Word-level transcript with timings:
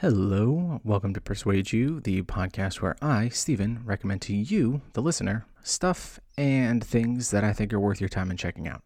Hello, 0.00 0.80
welcome 0.82 1.12
to 1.12 1.20
Persuade 1.20 1.72
You, 1.72 2.00
the 2.00 2.22
podcast 2.22 2.80
where 2.80 2.96
I, 3.02 3.28
Stephen, 3.28 3.82
recommend 3.84 4.22
to 4.22 4.34
you, 4.34 4.80
the 4.94 5.02
listener, 5.02 5.44
stuff 5.62 6.18
and 6.38 6.82
things 6.82 7.30
that 7.32 7.44
I 7.44 7.52
think 7.52 7.74
are 7.74 7.78
worth 7.78 8.00
your 8.00 8.08
time 8.08 8.30
in 8.30 8.38
checking 8.38 8.66
out. 8.66 8.82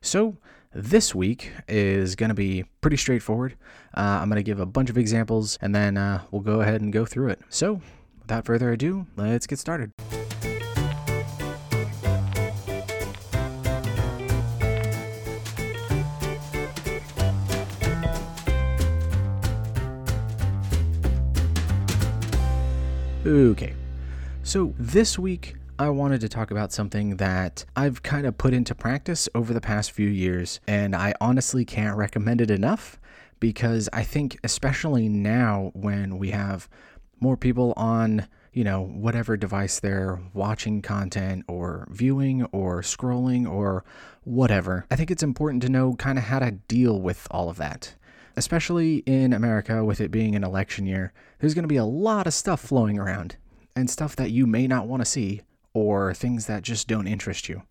So, 0.00 0.38
this 0.72 1.14
week 1.14 1.52
is 1.68 2.16
going 2.16 2.30
to 2.30 2.34
be 2.34 2.64
pretty 2.80 2.96
straightforward. 2.96 3.54
Uh, 3.94 4.00
I'm 4.22 4.30
going 4.30 4.36
to 4.36 4.42
give 4.42 4.58
a 4.58 4.64
bunch 4.64 4.88
of 4.88 4.96
examples 4.96 5.58
and 5.60 5.74
then 5.74 5.98
uh, 5.98 6.22
we'll 6.30 6.40
go 6.40 6.62
ahead 6.62 6.80
and 6.80 6.90
go 6.90 7.04
through 7.04 7.28
it. 7.28 7.40
So, 7.50 7.82
without 8.22 8.46
further 8.46 8.72
ado, 8.72 9.06
let's 9.14 9.46
get 9.46 9.58
started. 9.58 9.92
Okay, 23.26 23.74
so 24.44 24.72
this 24.78 25.18
week 25.18 25.56
I 25.80 25.88
wanted 25.88 26.20
to 26.20 26.28
talk 26.28 26.52
about 26.52 26.70
something 26.70 27.16
that 27.16 27.64
I've 27.74 28.04
kind 28.04 28.24
of 28.24 28.38
put 28.38 28.54
into 28.54 28.72
practice 28.72 29.28
over 29.34 29.52
the 29.52 29.60
past 29.60 29.90
few 29.90 30.08
years, 30.08 30.60
and 30.68 30.94
I 30.94 31.12
honestly 31.20 31.64
can't 31.64 31.96
recommend 31.96 32.40
it 32.40 32.52
enough 32.52 33.00
because 33.40 33.88
I 33.92 34.04
think, 34.04 34.38
especially 34.44 35.08
now 35.08 35.72
when 35.74 36.18
we 36.18 36.30
have 36.30 36.68
more 37.18 37.36
people 37.36 37.74
on, 37.76 38.28
you 38.52 38.62
know, 38.62 38.82
whatever 38.82 39.36
device 39.36 39.80
they're 39.80 40.20
watching 40.32 40.80
content 40.80 41.46
or 41.48 41.88
viewing 41.90 42.44
or 42.52 42.80
scrolling 42.80 43.50
or 43.50 43.84
whatever, 44.22 44.86
I 44.88 44.94
think 44.94 45.10
it's 45.10 45.24
important 45.24 45.64
to 45.64 45.68
know 45.68 45.94
kind 45.96 46.16
of 46.16 46.26
how 46.26 46.38
to 46.38 46.52
deal 46.52 47.00
with 47.00 47.26
all 47.32 47.50
of 47.50 47.56
that 47.56 47.96
especially 48.36 48.96
in 49.06 49.32
America 49.32 49.84
with 49.84 50.00
it 50.00 50.10
being 50.10 50.34
an 50.34 50.44
election 50.44 50.86
year, 50.86 51.12
there's 51.38 51.54
going 51.54 51.64
to 51.64 51.68
be 51.68 51.76
a 51.76 51.84
lot 51.84 52.26
of 52.26 52.34
stuff 52.34 52.60
flowing 52.60 52.98
around 52.98 53.36
and 53.74 53.90
stuff 53.90 54.16
that 54.16 54.30
you 54.30 54.46
may 54.46 54.66
not 54.66 54.86
want 54.86 55.00
to 55.02 55.06
see 55.06 55.42
or 55.74 56.14
things 56.14 56.46
that 56.46 56.62
just 56.62 56.88
don't 56.88 57.06
interest 57.06 57.48
you. 57.48 57.62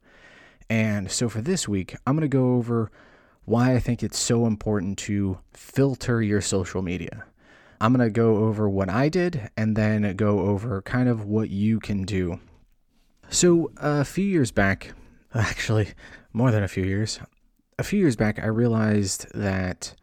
And 0.70 1.12
so 1.12 1.30
for 1.30 1.42
this 1.42 1.68
week, 1.68 1.96
I'm 2.06 2.16
going 2.16 2.22
to 2.22 2.28
go 2.28 2.56
over 2.56 2.92
why 3.46 3.74
I 3.74 3.80
think 3.80 4.02
it's 4.02 4.18
so 4.18 4.46
important 4.46 4.98
to 5.00 5.40
filter 5.54 6.22
your 6.22 6.42
social 6.42 6.82
media. 6.82 7.26
I'm 7.80 7.94
going 7.94 8.08
to 8.08 8.12
go 8.12 8.38
over 8.38 8.70
what 8.70 8.90
I 8.90 9.10
did 9.10 9.50
and 9.56 9.76
then 9.76 10.16
go 10.16 10.40
over 10.40 10.82
kind 10.82 11.10
of 11.10 11.26
what 11.26 11.50
you 11.50 11.80
can 11.80 12.04
do. 12.04 12.40
So, 13.30 13.72
a 13.78 14.06
few 14.06 14.26
years 14.26 14.52
back, 14.52 14.94
actually, 15.34 15.90
more 16.32 16.52
than 16.52 16.64
a 16.64 16.68
few 16.68 16.84
years, 16.84 17.20
a 17.78 17.84
few 17.84 18.00
years 18.00 18.16
back, 18.16 18.40
I 18.40 18.48
realized 18.48 19.28
that 19.34 19.96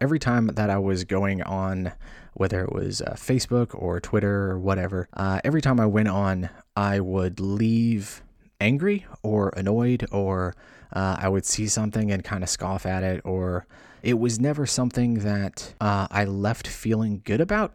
every 0.00 0.18
time 0.18 0.48
that 0.48 0.70
I 0.70 0.78
was 0.78 1.04
going 1.04 1.42
on, 1.42 1.92
whether 2.34 2.62
it 2.64 2.72
was 2.72 3.00
uh, 3.00 3.14
Facebook 3.16 3.74
or 3.74 4.00
Twitter 4.00 4.50
or 4.50 4.58
whatever, 4.58 5.08
uh, 5.14 5.40
every 5.44 5.62
time 5.62 5.78
I 5.80 5.86
went 5.86 6.08
on, 6.08 6.50
I 6.76 7.00
would 7.00 7.40
leave 7.40 8.22
angry 8.60 9.06
or 9.22 9.52
annoyed, 9.56 10.06
or 10.10 10.54
uh, 10.92 11.16
I 11.18 11.28
would 11.28 11.44
see 11.44 11.66
something 11.66 12.10
and 12.10 12.24
kind 12.24 12.42
of 12.42 12.48
scoff 12.48 12.86
at 12.86 13.02
it, 13.02 13.20
or 13.24 13.66
it 14.02 14.18
was 14.18 14.40
never 14.40 14.66
something 14.66 15.14
that 15.20 15.74
uh, 15.80 16.08
I 16.10 16.24
left 16.24 16.66
feeling 16.66 17.22
good 17.24 17.40
about. 17.40 17.74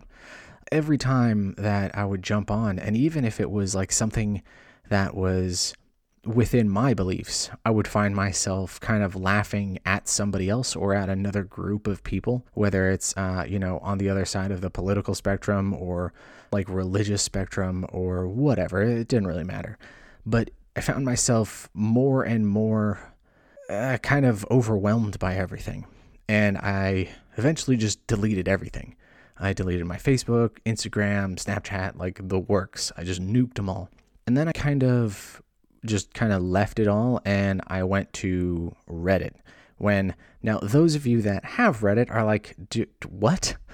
Every 0.71 0.97
time 0.97 1.55
that 1.57 1.97
I 1.97 2.05
would 2.05 2.21
jump 2.21 2.51
on, 2.51 2.77
and 2.77 2.95
even 2.95 3.25
if 3.25 3.39
it 3.39 3.49
was 3.49 3.73
like 3.73 3.91
something 3.91 4.43
that 4.89 5.15
was 5.15 5.73
within 6.25 6.69
my 6.69 6.93
beliefs, 6.93 7.49
I 7.65 7.71
would 7.71 7.87
find 7.87 8.15
myself 8.15 8.79
kind 8.79 9.03
of 9.03 9.15
laughing 9.15 9.79
at 9.85 10.07
somebody 10.07 10.49
else 10.49 10.75
or 10.75 10.93
at 10.93 11.09
another 11.09 11.43
group 11.43 11.87
of 11.87 12.03
people, 12.03 12.45
whether 12.53 12.89
it's, 12.89 13.15
uh, 13.17 13.45
you 13.47 13.59
know, 13.59 13.79
on 13.79 13.97
the 13.97 14.09
other 14.09 14.25
side 14.25 14.51
of 14.51 14.61
the 14.61 14.69
political 14.69 15.15
spectrum 15.15 15.73
or 15.73 16.13
like 16.51 16.67
religious 16.69 17.21
spectrum 17.21 17.85
or 17.89 18.27
whatever. 18.27 18.81
It 18.81 19.07
didn't 19.07 19.27
really 19.27 19.43
matter. 19.43 19.77
But 20.25 20.51
I 20.75 20.81
found 20.81 21.05
myself 21.05 21.69
more 21.73 22.23
and 22.23 22.47
more 22.47 23.13
uh, 23.69 23.97
kind 24.01 24.25
of 24.25 24.45
overwhelmed 24.51 25.19
by 25.19 25.35
everything. 25.35 25.85
And 26.27 26.57
I 26.57 27.09
eventually 27.37 27.77
just 27.77 28.05
deleted 28.07 28.47
everything. 28.47 28.95
I 29.37 29.53
deleted 29.53 29.85
my 29.85 29.97
Facebook, 29.97 30.57
Instagram, 30.65 31.35
Snapchat, 31.35 31.97
like 31.97 32.19
the 32.27 32.39
works. 32.39 32.91
I 32.97 33.03
just 33.03 33.21
nuked 33.21 33.55
them 33.55 33.69
all. 33.69 33.89
And 34.27 34.37
then 34.37 34.47
I 34.47 34.51
kind 34.51 34.83
of 34.83 35.41
just 35.85 36.13
kind 36.13 36.33
of 36.33 36.41
left 36.41 36.79
it 36.79 36.87
all 36.87 37.21
and 37.25 37.61
I 37.67 37.83
went 37.83 38.11
to 38.13 38.75
Reddit. 38.89 39.33
When 39.77 40.15
now 40.43 40.59
those 40.59 40.95
of 40.95 41.07
you 41.07 41.21
that 41.21 41.45
have 41.45 41.79
Reddit 41.79 42.11
are 42.11 42.25
like, 42.25 42.55
what? 43.07 43.55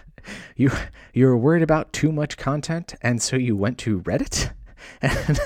You 0.55 0.71
you 1.13 1.27
were 1.27 1.37
worried 1.37 1.61
about 1.61 1.93
too 1.93 2.11
much 2.11 2.35
content 2.35 2.95
and 3.03 3.21
so 3.21 3.35
you 3.35 3.55
went 3.55 3.77
to 3.79 4.01
Reddit? 4.01 4.51
And 5.01 5.39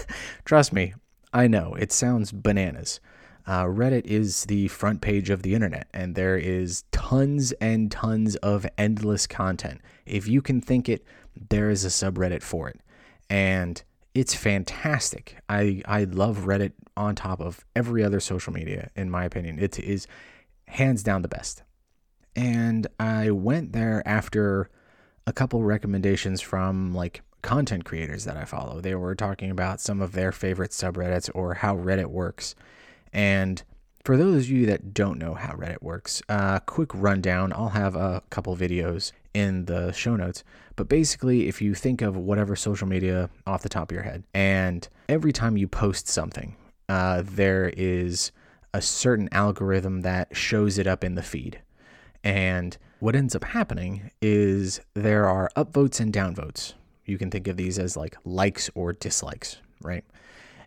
trust 0.46 0.72
me, 0.72 0.94
I 1.34 1.48
know 1.48 1.76
it 1.76 1.92
sounds 1.92 2.32
bananas. 2.32 3.02
Uh, 3.46 3.64
Reddit 3.64 4.06
is 4.06 4.46
the 4.46 4.68
front 4.68 5.02
page 5.02 5.30
of 5.30 5.42
the 5.42 5.56
internet, 5.56 5.88
and 5.94 6.14
there 6.14 6.38
is 6.38 6.84
tons 6.92 7.52
and 7.54 7.92
tons 7.92 8.36
of 8.38 8.68
endless 8.78 9.26
content. 9.26 9.82
If 10.06 10.28
you 10.28 10.42
can 10.42 10.62
think 10.62 10.88
it, 10.88 11.04
there 11.50 11.70
is 11.70 11.84
a 11.84 11.88
subreddit 11.88 12.44
for 12.44 12.70
it. 12.70 12.80
And 13.30 13.82
it's 14.14 14.34
fantastic. 14.34 15.38
I 15.48 15.82
I 15.86 16.04
love 16.06 16.40
Reddit 16.40 16.74
on 16.98 17.16
top 17.16 17.40
of 17.40 17.66
every 17.76 18.04
other 18.04 18.20
social 18.20 18.54
media 18.54 18.90
in 18.96 19.10
my 19.10 19.26
opinion. 19.26 19.60
It 19.60 19.80
is 19.80 20.08
hands 20.68 21.04
down 21.04 21.22
the 21.22 21.28
best. 21.28 21.64
And 22.36 22.88
I 23.00 23.32
went 23.32 23.74
there 23.74 24.08
after 24.08 24.70
a 25.26 25.34
couple 25.34 25.64
recommendations 25.64 26.42
from 26.42 26.94
like 26.94 27.22
content 27.42 27.86
creators 27.86 28.26
that 28.26 28.38
I 28.38 28.46
follow. 28.46 28.82
They 28.82 28.96
were 28.96 29.16
talking 29.16 29.52
about 29.52 29.80
some 29.82 30.02
of 30.02 30.12
their 30.12 30.32
favorite 30.32 30.72
subreddits 30.72 31.30
or 31.34 31.56
how 31.56 31.76
Reddit 31.76 32.08
works. 32.08 32.56
And 33.14 33.64
for 34.04 34.18
those 34.18 34.46
of 34.46 34.50
you 34.50 34.66
that 34.68 34.94
don't 34.94 35.20
know 35.20 35.34
how 35.34 35.54
Reddit 35.54 35.82
works, 35.82 36.22
a 36.30 36.34
uh, 36.34 36.60
quick 36.60 36.90
rundown. 36.94 37.54
I'll 37.54 37.70
have 37.70 37.96
a 37.96 38.24
couple 38.30 38.56
videos 38.56 39.12
in 39.34 39.66
the 39.66 39.92
show 39.92 40.16
notes. 40.16 40.44
But 40.76 40.88
basically, 40.90 41.48
if 41.48 41.62
you 41.62 41.74
think 41.74 42.02
of 42.02 42.16
whatever 42.16 42.56
social 42.56 42.88
media 42.88 43.30
off 43.46 43.64
the 43.64 43.70
top 43.70 43.92
of 43.92 43.96
your 43.96 44.04
head, 44.04 44.24
and 44.34 44.88
every 45.08 45.34
time 45.34 45.58
you 45.58 45.68
post 45.68 46.08
something, 46.08 46.56
uh, 46.88 47.24
there 47.26 47.72
is 47.76 48.32
a 48.74 48.82
certain 48.82 49.30
algorithm 49.32 50.02
that 50.02 50.36
shows 50.36 50.78
it 50.78 50.88
up 50.88 51.04
in 51.04 51.16
the 51.16 51.24
feed. 51.24 51.62
And 52.24 52.78
what 53.00 53.16
ends 53.16 53.36
up 53.36 53.44
happening 53.44 54.12
is 54.22 54.82
there 54.94 55.28
are 55.28 55.50
upvotes 55.56 56.00
and 56.00 56.14
downvotes. 56.14 56.74
You 57.06 57.18
can 57.18 57.32
think 57.32 57.48
of 57.48 57.58
these 57.58 57.80
as 57.80 57.98
like 57.98 58.16
likes 58.26 58.70
or 58.76 58.94
dislikes, 58.94 59.58
right? 59.82 60.04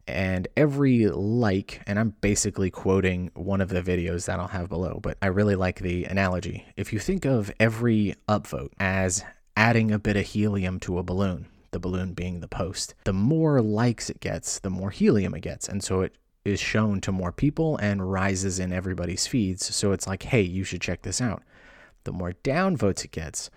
And 0.07 0.49
every 0.57 1.07
like, 1.07 1.81
and 1.87 1.99
I'm 1.99 2.15
basically 2.21 2.71
quoting 2.71 3.31
one 3.35 3.61
of 3.61 3.69
the 3.69 3.83
videos 3.83 4.27
that 4.27 4.41
I'll 4.41 4.49
have 4.49 4.69
below, 4.69 4.99
but 5.01 5.17
I 5.23 5.27
really 5.27 5.55
like 5.55 5.79
the 5.81 6.05
analogy. 6.05 6.67
If 6.77 6.93
you 6.93 6.99
think 6.99 7.25
of 7.25 7.53
every 7.61 8.17
upvote 8.29 8.73
as 8.81 9.25
adding 9.57 9.93
a 9.93 9.99
bit 9.99 10.17
of 10.17 10.27
helium 10.27 10.81
to 10.81 10.99
a 10.99 11.03
balloon, 11.05 11.47
the 11.71 11.79
balloon 11.79 12.15
being 12.15 12.41
the 12.41 12.49
post, 12.49 12.95
the 13.05 13.13
more 13.13 13.63
likes 13.63 14.11
it 14.11 14.21
gets, 14.21 14.59
the 14.59 14.71
more 14.71 14.91
helium 14.91 15.35
it 15.35 15.41
gets. 15.41 15.69
And 15.69 15.85
so 15.85 16.01
it 16.01 16.17
is 16.45 16.59
shown 16.59 17.01
to 17.03 17.13
more 17.13 17.33
people 17.33 17.77
and 17.77 18.11
rises 18.11 18.59
in 18.59 18.73
everybody's 18.73 19.29
feeds. 19.29 19.73
So 19.75 19.93
it's 19.93 20.09
like, 20.09 20.25
hey, 20.25 20.43
you 20.43 20.65
should 20.65 20.81
check 20.81 21.03
this 21.03 21.21
out. 21.21 21.43
The 22.05 22.13
more 22.13 22.33
downvotes 22.43 23.05
it 23.05 23.13
gets, 23.13 23.51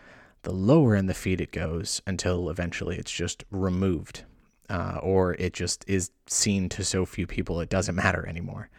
the 0.43 0.53
lower 0.53 0.95
in 0.95 1.07
the 1.07 1.15
feed 1.15 1.41
it 1.41 1.51
goes 1.51 2.03
until 2.05 2.51
eventually 2.51 2.97
it's 2.97 3.11
just 3.11 3.43
removed 3.49 4.25
uh, 4.69 4.99
or 5.01 5.33
it 5.35 5.53
just 5.53 5.83
is 5.87 6.11
seen 6.27 6.69
to 6.69 6.83
so 6.83 7.05
few 7.05 7.27
people 7.27 7.59
it 7.59 7.69
doesn't 7.69 7.95
matter 7.95 8.25
anymore. 8.27 8.69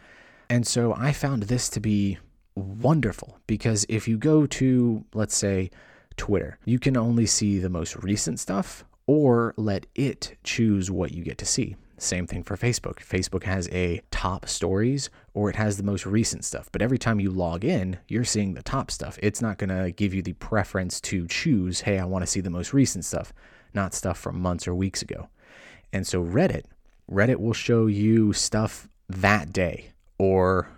And 0.49 0.65
so 0.65 0.93
I 0.93 1.11
found 1.11 1.43
this 1.43 1.69
to 1.69 1.79
be 1.79 2.17
wonderful 2.55 3.39
because 3.47 3.85
if 3.89 4.07
you 4.07 4.17
go 4.17 4.45
to, 4.45 5.03
let's 5.13 5.35
say, 5.35 5.69
Twitter, 6.15 6.57
you 6.65 6.79
can 6.79 6.97
only 6.97 7.25
see 7.25 7.59
the 7.59 7.69
most 7.69 7.95
recent 7.97 8.39
stuff 8.39 8.83
or 9.05 9.53
let 9.55 9.85
it 9.95 10.37
choose 10.43 10.89
what 10.89 11.11
you 11.11 11.23
get 11.23 11.37
to 11.37 11.45
see. 11.45 11.75
Same 11.99 12.27
thing 12.27 12.43
for 12.43 12.55
Facebook. 12.55 12.97
Facebook 12.97 13.43
has 13.43 13.67
a 13.69 14.01
top 14.11 14.47
stories 14.47 15.09
or 15.33 15.49
it 15.49 15.55
has 15.55 15.77
the 15.77 15.83
most 15.83 16.05
recent 16.05 16.45
stuff. 16.45 16.69
But 16.71 16.81
every 16.81 16.99
time 16.99 17.19
you 17.19 17.31
log 17.31 17.63
in, 17.65 17.97
you're 18.07 18.23
seeing 18.23 18.53
the 18.53 18.61
top 18.61 18.91
stuff. 18.91 19.17
It's 19.21 19.41
not 19.41 19.57
going 19.57 19.69
to 19.69 19.91
give 19.91 20.13
you 20.13 20.21
the 20.21 20.33
preference 20.33 21.01
to 21.01 21.27
choose, 21.27 21.81
hey, 21.81 21.97
I 21.97 22.05
want 22.05 22.23
to 22.23 22.27
see 22.27 22.41
the 22.41 22.51
most 22.51 22.73
recent 22.73 23.05
stuff, 23.05 23.33
not 23.73 23.93
stuff 23.93 24.17
from 24.17 24.39
months 24.39 24.67
or 24.67 24.75
weeks 24.75 25.01
ago. 25.01 25.29
And 25.93 26.05
so 26.05 26.23
Reddit, 26.23 26.63
Reddit 27.09 27.37
will 27.37 27.53
show 27.53 27.87
you 27.87 28.33
stuff 28.33 28.87
that 29.09 29.53
day 29.53 29.91
or 30.17 30.69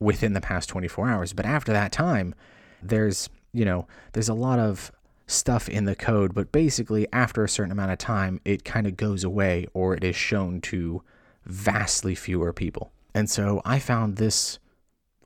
within 0.00 0.32
the 0.32 0.40
past 0.40 0.68
24 0.68 1.08
hours. 1.08 1.32
But 1.32 1.46
after 1.46 1.72
that 1.72 1.92
time, 1.92 2.34
there's, 2.82 3.28
you 3.52 3.64
know, 3.64 3.86
there's 4.12 4.28
a 4.28 4.34
lot 4.34 4.58
of 4.58 4.90
stuff 5.26 5.68
in 5.68 5.84
the 5.84 5.96
code, 5.96 6.34
but 6.34 6.52
basically 6.52 7.06
after 7.12 7.42
a 7.42 7.48
certain 7.48 7.72
amount 7.72 7.90
of 7.90 7.98
time, 7.98 8.40
it 8.44 8.64
kind 8.64 8.86
of 8.86 8.96
goes 8.96 9.24
away 9.24 9.66
or 9.74 9.94
it 9.94 10.04
is 10.04 10.14
shown 10.16 10.60
to 10.60 11.02
vastly 11.44 12.14
fewer 12.14 12.52
people. 12.52 12.92
And 13.14 13.30
so 13.30 13.62
I 13.64 13.78
found 13.78 14.16
this 14.16 14.58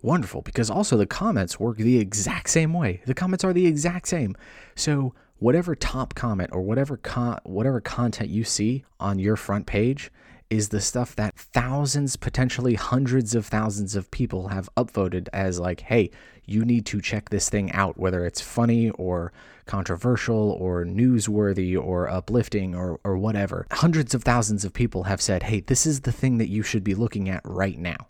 wonderful 0.03 0.43
because 0.43 0.71
also 0.71 0.97
the 0.97 1.07
comments 1.07 1.61
work 1.61 1.77
the 1.77 1.99
exact 1.99 2.49
same 2.49 2.73
way. 2.73 3.03
The 3.07 3.15
comments 3.15 3.45
are 3.45 3.53
the 3.53 3.67
exact 3.67 4.09
same. 4.09 4.35
So 4.75 5.15
whatever 5.41 5.75
top 5.75 6.15
comment 6.15 6.51
or 6.53 6.61
whatever 6.61 6.97
con- 6.97 7.41
whatever 7.45 7.81
content 7.81 8.31
you 8.31 8.45
see 8.45 8.85
on 9.01 9.19
your 9.19 9.37
front 9.37 9.67
page 9.67 10.13
is 10.51 10.69
the 10.69 10.81
stuff 10.81 11.15
that 11.15 11.37
thousands, 11.37 12.17
potentially 12.17 12.75
hundreds 12.75 13.35
of 13.35 13.47
thousands 13.47 13.95
of 13.95 14.11
people 14.11 14.49
have 14.49 14.69
upvoted 14.77 15.29
as 15.33 15.61
like, 15.61 15.81
hey, 15.81 16.11
you 16.45 16.65
need 16.65 16.85
to 16.85 17.01
check 17.01 17.31
this 17.31 17.49
thing 17.49 17.71
out, 17.71 17.97
whether 17.97 18.27
it's 18.27 18.41
funny 18.41 18.91
or 18.91 19.33
controversial 19.67 20.51
or 20.59 20.85
newsworthy 20.85 21.81
or 21.81 22.09
uplifting 22.09 22.75
or, 22.75 22.99
or 23.05 23.17
whatever. 23.17 23.67
Hundreds 23.71 24.13
of 24.13 24.25
thousands 24.25 24.65
of 24.65 24.73
people 24.73 25.05
have 25.05 25.23
said, 25.23 25.45
hey, 25.45 25.61
this 25.61 25.87
is 25.87 26.01
the 26.01 26.13
thing 26.13 26.39
that 26.39 26.49
you 26.49 26.65
should 26.65 26.83
be 26.83 26.97
looking 26.97 27.29
at 27.29 27.41
right 27.45 27.79
now. 27.79 28.09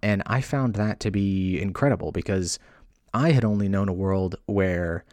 And 0.00 0.22
I 0.26 0.40
found 0.40 0.74
that 0.74 1.00
to 1.00 1.10
be 1.10 1.60
incredible 1.60 2.12
because 2.12 2.60
I 3.12 3.32
had 3.32 3.44
only 3.44 3.68
known 3.68 3.88
a 3.88 3.92
world 3.92 4.36
where 4.46 5.04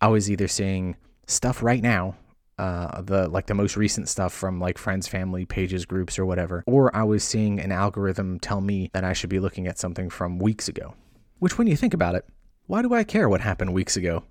I 0.00 0.08
was 0.08 0.30
either 0.30 0.48
seeing 0.48 0.96
stuff 1.26 1.62
right 1.62 1.82
now 1.82 2.16
uh, 2.60 3.00
the 3.00 3.26
like 3.26 3.46
the 3.46 3.54
most 3.54 3.74
recent 3.74 4.06
stuff 4.06 4.34
from 4.34 4.60
like 4.60 4.76
friends, 4.76 5.08
family, 5.08 5.46
pages, 5.46 5.86
groups, 5.86 6.18
or 6.18 6.26
whatever, 6.26 6.62
or 6.66 6.94
I 6.94 7.04
was 7.04 7.24
seeing 7.24 7.58
an 7.58 7.72
algorithm 7.72 8.38
tell 8.38 8.60
me 8.60 8.90
that 8.92 9.02
I 9.02 9.14
should 9.14 9.30
be 9.30 9.40
looking 9.40 9.66
at 9.66 9.78
something 9.78 10.10
from 10.10 10.38
weeks 10.38 10.68
ago. 10.68 10.94
Which, 11.38 11.56
when 11.56 11.66
you 11.66 11.76
think 11.76 11.94
about 11.94 12.16
it, 12.16 12.26
why 12.66 12.82
do 12.82 12.92
I 12.92 13.02
care 13.02 13.30
what 13.30 13.40
happened 13.40 13.72
weeks 13.72 13.96
ago? 13.96 14.24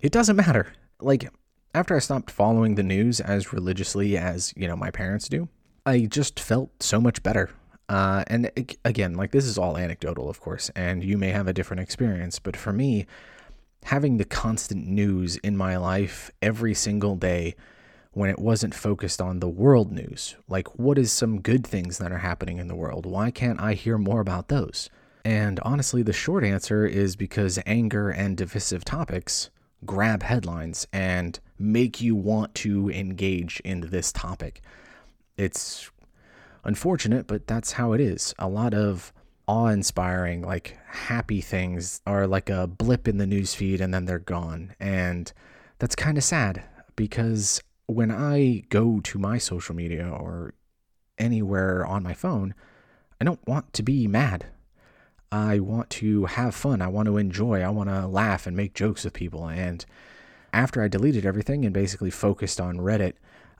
It 0.00 0.10
doesn't 0.10 0.34
matter. 0.34 0.72
Like, 1.00 1.30
after 1.74 1.94
I 1.94 2.00
stopped 2.00 2.28
following 2.28 2.74
the 2.74 2.82
news 2.82 3.20
as 3.20 3.52
religiously 3.52 4.16
as, 4.16 4.52
you 4.56 4.66
know, 4.66 4.74
my 4.74 4.90
parents 4.90 5.28
do, 5.28 5.48
I 5.84 6.06
just 6.06 6.40
felt 6.40 6.82
so 6.82 7.00
much 7.00 7.22
better. 7.22 7.50
Uh, 7.88 8.24
and 8.26 8.50
again, 8.84 9.14
like, 9.14 9.30
this 9.30 9.44
is 9.44 9.58
all 9.58 9.78
anecdotal, 9.78 10.28
of 10.28 10.40
course, 10.40 10.72
and 10.74 11.04
you 11.04 11.16
may 11.16 11.28
have 11.28 11.46
a 11.46 11.52
different 11.52 11.82
experience, 11.82 12.40
but 12.40 12.56
for 12.56 12.72
me, 12.72 13.06
having 13.86 14.16
the 14.16 14.24
constant 14.24 14.84
news 14.84 15.36
in 15.36 15.56
my 15.56 15.76
life 15.76 16.30
every 16.42 16.74
single 16.74 17.14
day 17.14 17.54
when 18.10 18.28
it 18.28 18.38
wasn't 18.38 18.74
focused 18.74 19.20
on 19.20 19.38
the 19.38 19.48
world 19.48 19.92
news. 19.92 20.34
Like, 20.48 20.76
what 20.76 20.98
is 20.98 21.12
some 21.12 21.40
good 21.40 21.64
things 21.64 21.98
that 21.98 22.10
are 22.10 22.18
happening 22.18 22.58
in 22.58 22.66
the 22.66 22.74
world? 22.74 23.06
Why 23.06 23.30
can't 23.30 23.60
I 23.60 23.74
hear 23.74 23.96
more 23.96 24.20
about 24.20 24.48
those? 24.48 24.90
And 25.24 25.60
honestly, 25.60 26.02
the 26.02 26.12
short 26.12 26.42
answer 26.42 26.84
is 26.84 27.14
because 27.14 27.60
anger 27.64 28.10
and 28.10 28.36
divisive 28.36 28.84
topics 28.84 29.50
grab 29.84 30.24
headlines 30.24 30.88
and 30.92 31.38
make 31.56 32.00
you 32.00 32.16
want 32.16 32.56
to 32.56 32.90
engage 32.90 33.60
in 33.60 33.82
this 33.90 34.10
topic. 34.10 34.62
It's 35.36 35.92
unfortunate, 36.64 37.28
but 37.28 37.46
that's 37.46 37.72
how 37.72 37.92
it 37.92 38.00
is. 38.00 38.34
A 38.36 38.48
lot 38.48 38.74
of 38.74 39.12
awe 39.48 39.66
inspiring, 39.68 40.42
like 40.42 40.78
happy 40.88 41.40
things 41.40 42.00
are 42.06 42.26
like 42.26 42.50
a 42.50 42.66
blip 42.66 43.06
in 43.06 43.18
the 43.18 43.26
newsfeed 43.26 43.80
and 43.80 43.92
then 43.94 44.04
they're 44.04 44.18
gone. 44.18 44.74
And 44.80 45.32
that's 45.78 45.94
kind 45.94 46.18
of 46.18 46.24
sad 46.24 46.62
because 46.96 47.62
when 47.86 48.10
I 48.10 48.64
go 48.68 49.00
to 49.00 49.18
my 49.18 49.38
social 49.38 49.74
media 49.74 50.08
or 50.08 50.54
anywhere 51.18 51.86
on 51.86 52.02
my 52.02 52.14
phone, 52.14 52.54
I 53.20 53.24
don't 53.24 53.46
want 53.46 53.72
to 53.74 53.82
be 53.82 54.06
mad. 54.06 54.46
I 55.30 55.58
want 55.58 55.90
to 55.90 56.26
have 56.26 56.54
fun. 56.54 56.82
I 56.82 56.88
want 56.88 57.06
to 57.06 57.16
enjoy. 57.16 57.60
I 57.62 57.68
want 57.70 57.88
to 57.88 58.06
laugh 58.06 58.46
and 58.46 58.56
make 58.56 58.74
jokes 58.74 59.04
with 59.04 59.12
people. 59.12 59.48
And 59.48 59.84
after 60.52 60.82
I 60.82 60.88
deleted 60.88 61.26
everything 61.26 61.64
and 61.64 61.74
basically 61.74 62.10
focused 62.10 62.60
on 62.60 62.78
Reddit, 62.78 63.14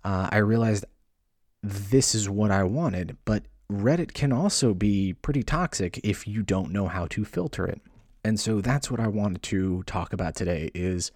uh, 0.04 0.28
I 0.30 0.38
realized 0.38 0.84
this 1.62 2.14
is 2.14 2.28
what 2.28 2.50
I 2.50 2.62
wanted. 2.62 3.16
But 3.24 3.44
Reddit 3.70 4.14
can 4.14 4.32
also 4.32 4.74
be 4.74 5.14
pretty 5.14 5.42
toxic 5.42 5.98
if 6.04 6.26
you 6.26 6.42
don't 6.42 6.72
know 6.72 6.88
how 6.88 7.06
to 7.08 7.24
filter 7.24 7.66
it. 7.66 7.80
And 8.22 8.38
so 8.38 8.60
that's 8.60 8.90
what 8.90 9.00
I 9.00 9.08
wanted 9.08 9.42
to 9.44 9.82
talk 9.84 10.12
about 10.12 10.34
today 10.34 10.70
is 10.74 11.12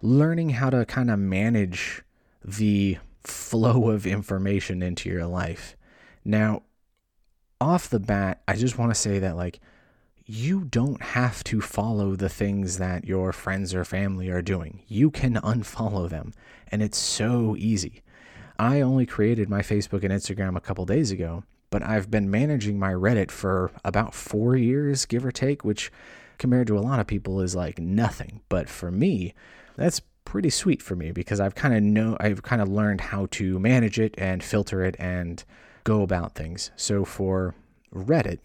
learning 0.00 0.50
how 0.50 0.70
to 0.70 0.84
kind 0.84 1.10
of 1.10 1.18
manage 1.18 2.02
the 2.44 2.98
flow 3.22 3.90
of 3.90 4.06
information 4.06 4.82
into 4.82 5.08
your 5.08 5.26
life. 5.26 5.76
Now, 6.24 6.62
off 7.60 7.88
the 7.88 8.00
bat, 8.00 8.42
I 8.46 8.56
just 8.56 8.78
want 8.78 8.90
to 8.90 9.00
say 9.00 9.18
that, 9.18 9.36
like, 9.36 9.60
you 10.26 10.64
don't 10.64 11.02
have 11.02 11.44
to 11.44 11.60
follow 11.60 12.16
the 12.16 12.28
things 12.28 12.78
that 12.78 13.04
your 13.04 13.32
friends 13.32 13.74
or 13.74 13.84
family 13.84 14.30
are 14.30 14.42
doing. 14.42 14.82
You 14.88 15.10
can 15.10 15.34
unfollow 15.34 16.08
them, 16.08 16.32
and 16.68 16.82
it's 16.82 16.98
so 16.98 17.56
easy. 17.58 18.02
I 18.58 18.80
only 18.80 19.06
created 19.06 19.48
my 19.48 19.60
Facebook 19.60 20.04
and 20.04 20.12
Instagram 20.12 20.56
a 20.56 20.60
couple 20.60 20.84
days 20.84 21.10
ago, 21.10 21.44
but 21.70 21.82
I've 21.82 22.10
been 22.10 22.30
managing 22.30 22.78
my 22.78 22.92
Reddit 22.92 23.30
for 23.30 23.72
about 23.84 24.14
four 24.14 24.56
years, 24.56 25.06
give 25.06 25.24
or 25.24 25.32
take, 25.32 25.64
which 25.64 25.90
compared 26.38 26.66
to 26.68 26.78
a 26.78 26.80
lot 26.80 27.00
of 27.00 27.06
people 27.06 27.40
is 27.40 27.54
like 27.56 27.78
nothing. 27.78 28.40
But 28.48 28.68
for 28.68 28.90
me, 28.90 29.34
that's 29.76 30.00
pretty 30.24 30.50
sweet 30.50 30.82
for 30.82 30.96
me 30.96 31.10
because 31.10 31.40
I've 31.40 31.54
kind 31.54 31.74
of 31.74 31.82
know 31.82 32.16
I've 32.20 32.42
kind 32.42 32.62
of 32.62 32.68
learned 32.68 33.00
how 33.00 33.26
to 33.32 33.58
manage 33.58 33.98
it 33.98 34.14
and 34.18 34.42
filter 34.42 34.84
it 34.84 34.96
and 34.98 35.42
go 35.82 36.02
about 36.02 36.34
things. 36.34 36.70
So 36.76 37.04
for 37.04 37.54
Reddit, 37.94 38.38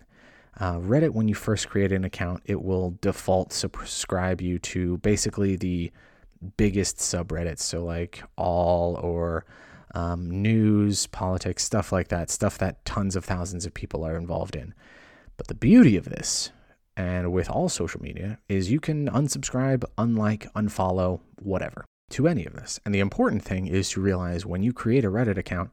uh, 0.60 0.76
Reddit, 0.76 1.12
when 1.12 1.28
you 1.28 1.36
first 1.36 1.70
create 1.70 1.92
an 1.92 2.04
account, 2.04 2.42
it 2.46 2.62
will 2.62 2.98
default 3.02 3.54
subscribe 3.54 4.42
you 4.42 4.60
to 4.60 4.98
basically 4.98 5.56
the 5.56 5.92
biggest 6.58 6.98
subreddits. 6.98 7.60
So, 7.60 7.84
like 7.84 8.24
all 8.36 8.96
or 8.96 9.46
um, 9.96 10.30
news, 10.42 11.08
politics, 11.08 11.64
stuff 11.64 11.92
like 11.92 12.10
that, 12.10 12.30
stuff 12.30 12.58
that 12.58 12.84
tons 12.86 13.16
of 13.16 13.26
thousands 13.26 13.66
of 13.66 13.74
people 13.74 14.04
are 14.04 14.16
involved 14.16 14.56
in. 14.56 14.74
But 15.38 15.48
the 15.48 15.56
beauty 15.56 15.96
of 15.96 16.06
this 16.06 16.52
and 16.98 17.32
with 17.32 17.50
all 17.50 17.70
social 17.70 18.02
media 18.02 18.40
is 18.48 18.72
you 18.72 18.80
can 18.80 19.10
unsubscribe, 19.10 19.84
unlike, 19.98 20.52
unfollow, 20.54 21.22
whatever 21.42 21.86
to 22.12 22.28
any 22.28 22.46
of 22.46 22.54
this. 22.54 22.80
And 22.86 22.94
the 22.94 23.00
important 23.00 23.44
thing 23.44 23.68
is 23.68 23.90
to 23.92 24.02
realize 24.02 24.46
when 24.46 24.64
you 24.64 24.74
create 24.74 25.06
a 25.06 25.12
Reddit 25.12 25.38
account, 25.38 25.72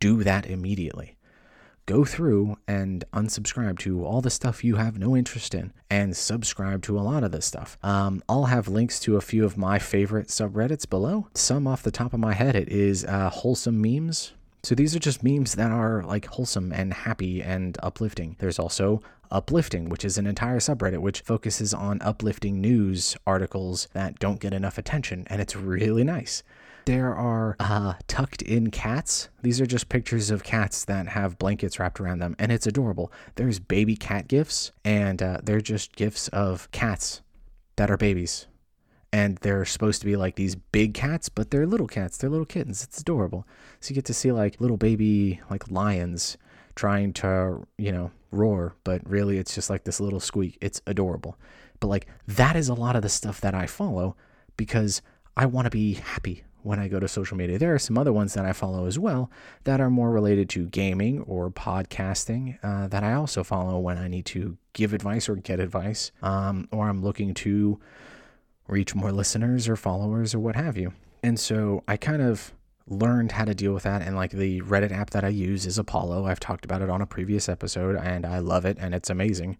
do 0.00 0.22
that 0.24 0.46
immediately. 0.46 1.16
Go 1.88 2.04
through 2.04 2.58
and 2.68 3.02
unsubscribe 3.14 3.78
to 3.78 4.04
all 4.04 4.20
the 4.20 4.28
stuff 4.28 4.62
you 4.62 4.76
have 4.76 4.98
no 4.98 5.16
interest 5.16 5.54
in 5.54 5.72
and 5.88 6.14
subscribe 6.14 6.82
to 6.82 6.98
a 6.98 7.00
lot 7.00 7.24
of 7.24 7.32
this 7.32 7.46
stuff. 7.46 7.78
Um, 7.82 8.22
I'll 8.28 8.44
have 8.44 8.68
links 8.68 9.00
to 9.00 9.16
a 9.16 9.22
few 9.22 9.42
of 9.42 9.56
my 9.56 9.78
favorite 9.78 10.26
subreddits 10.26 10.86
below. 10.86 11.28
Some 11.32 11.66
off 11.66 11.82
the 11.82 11.90
top 11.90 12.12
of 12.12 12.20
my 12.20 12.34
head, 12.34 12.54
it 12.56 12.68
is 12.68 13.06
uh, 13.06 13.30
Wholesome 13.30 13.80
Memes. 13.80 14.32
So 14.62 14.74
these 14.74 14.94
are 14.94 14.98
just 14.98 15.22
memes 15.22 15.54
that 15.54 15.70
are 15.70 16.02
like 16.02 16.26
wholesome 16.26 16.72
and 16.74 16.92
happy 16.92 17.42
and 17.42 17.78
uplifting. 17.82 18.36
There's 18.38 18.58
also 18.58 19.00
Uplifting, 19.30 19.90
which 19.90 20.06
is 20.06 20.16
an 20.16 20.26
entire 20.26 20.58
subreddit 20.58 21.00
which 21.00 21.20
focuses 21.20 21.74
on 21.74 22.00
uplifting 22.00 22.62
news 22.62 23.14
articles 23.26 23.86
that 23.92 24.18
don't 24.18 24.40
get 24.40 24.54
enough 24.54 24.78
attention, 24.78 25.26
and 25.28 25.42
it's 25.42 25.54
really 25.54 26.02
nice. 26.02 26.42
There 26.84 27.14
are 27.14 27.56
uh, 27.60 27.94
tucked 28.06 28.42
in 28.42 28.70
cats. 28.70 29.28
These 29.42 29.60
are 29.60 29.66
just 29.66 29.88
pictures 29.88 30.30
of 30.30 30.42
cats 30.42 30.84
that 30.86 31.08
have 31.08 31.38
blankets 31.38 31.78
wrapped 31.78 32.00
around 32.00 32.20
them, 32.20 32.34
and 32.38 32.50
it's 32.50 32.66
adorable. 32.66 33.12
There's 33.34 33.58
baby 33.58 33.96
cat 33.96 34.28
gifs, 34.28 34.72
and 34.84 35.22
uh, 35.22 35.38
they're 35.42 35.60
just 35.60 35.94
gifs 35.96 36.28
of 36.28 36.70
cats 36.70 37.22
that 37.76 37.90
are 37.90 37.96
babies 37.96 38.46
and 39.12 39.38
they're 39.38 39.64
supposed 39.64 40.00
to 40.00 40.06
be 40.06 40.16
like 40.16 40.36
these 40.36 40.54
big 40.54 40.94
cats, 40.94 41.28
but 41.28 41.50
they're 41.50 41.66
little 41.66 41.86
cats. 41.86 42.18
They're 42.18 42.30
little 42.30 42.46
kittens. 42.46 42.82
It's 42.82 43.00
adorable. 43.00 43.46
So 43.80 43.90
you 43.90 43.94
get 43.94 44.04
to 44.06 44.14
see 44.14 44.32
like 44.32 44.60
little 44.60 44.76
baby 44.76 45.40
like 45.50 45.70
lions 45.70 46.36
trying 46.74 47.12
to, 47.14 47.66
you 47.78 47.90
know, 47.90 48.10
roar, 48.30 48.74
but 48.84 49.08
really 49.08 49.38
it's 49.38 49.54
just 49.54 49.70
like 49.70 49.84
this 49.84 50.00
little 50.00 50.20
squeak. 50.20 50.58
It's 50.60 50.82
adorable. 50.86 51.38
But 51.80 51.88
like 51.88 52.06
that 52.26 52.56
is 52.56 52.68
a 52.68 52.74
lot 52.74 52.96
of 52.96 53.02
the 53.02 53.08
stuff 53.08 53.40
that 53.40 53.54
I 53.54 53.66
follow 53.66 54.16
because 54.56 55.00
I 55.36 55.46
want 55.46 55.66
to 55.66 55.70
be 55.70 55.94
happy 55.94 56.44
when 56.62 56.78
I 56.78 56.88
go 56.88 57.00
to 57.00 57.08
social 57.08 57.36
media. 57.36 57.58
There 57.58 57.74
are 57.74 57.78
some 57.78 57.96
other 57.98 58.12
ones 58.12 58.34
that 58.34 58.44
I 58.44 58.52
follow 58.52 58.86
as 58.86 58.98
well 58.98 59.30
that 59.64 59.80
are 59.80 59.90
more 59.90 60.10
related 60.10 60.48
to 60.50 60.66
gaming 60.66 61.22
or 61.22 61.50
podcasting 61.50 62.58
uh, 62.62 62.88
that 62.88 63.04
I 63.04 63.14
also 63.14 63.44
follow 63.44 63.78
when 63.78 63.98
I 63.98 64.08
need 64.08 64.26
to 64.26 64.56
give 64.72 64.92
advice 64.92 65.28
or 65.28 65.36
get 65.36 65.60
advice, 65.60 66.12
um, 66.22 66.68
or 66.72 66.88
I'm 66.88 67.02
looking 67.02 67.34
to 67.34 67.78
reach 68.66 68.94
more 68.94 69.12
listeners 69.12 69.68
or 69.68 69.76
followers 69.76 70.34
or 70.34 70.40
what 70.40 70.56
have 70.56 70.76
you. 70.76 70.92
And 71.22 71.38
so 71.40 71.82
I 71.88 71.96
kind 71.96 72.22
of 72.22 72.52
learned 72.86 73.32
how 73.32 73.44
to 73.44 73.54
deal 73.54 73.72
with 73.72 73.82
that. 73.82 74.02
And 74.02 74.16
like 74.16 74.30
the 74.30 74.60
Reddit 74.62 74.92
app 74.92 75.10
that 75.10 75.24
I 75.24 75.28
use 75.28 75.66
is 75.66 75.78
Apollo. 75.78 76.26
I've 76.26 76.40
talked 76.40 76.64
about 76.64 76.82
it 76.82 76.90
on 76.90 77.00
a 77.00 77.06
previous 77.06 77.48
episode 77.48 77.96
and 77.96 78.24
I 78.24 78.38
love 78.38 78.64
it 78.64 78.76
and 78.80 78.94
it's 78.94 79.10
amazing. 79.10 79.58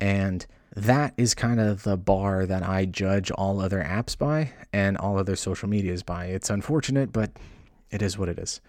And 0.00 0.46
that 0.76 1.14
is 1.16 1.34
kind 1.34 1.60
of 1.60 1.82
the 1.82 1.96
bar 1.96 2.46
that 2.46 2.62
I 2.62 2.84
judge 2.84 3.30
all 3.32 3.60
other 3.60 3.82
apps 3.82 4.16
by 4.16 4.52
and 4.72 4.96
all 4.96 5.18
other 5.18 5.36
social 5.36 5.68
medias 5.68 6.02
by. 6.02 6.26
It's 6.26 6.50
unfortunate, 6.50 7.12
but 7.12 7.30
it 7.90 8.02
is 8.02 8.16
what 8.16 8.28
it 8.28 8.38
is. 8.38 8.60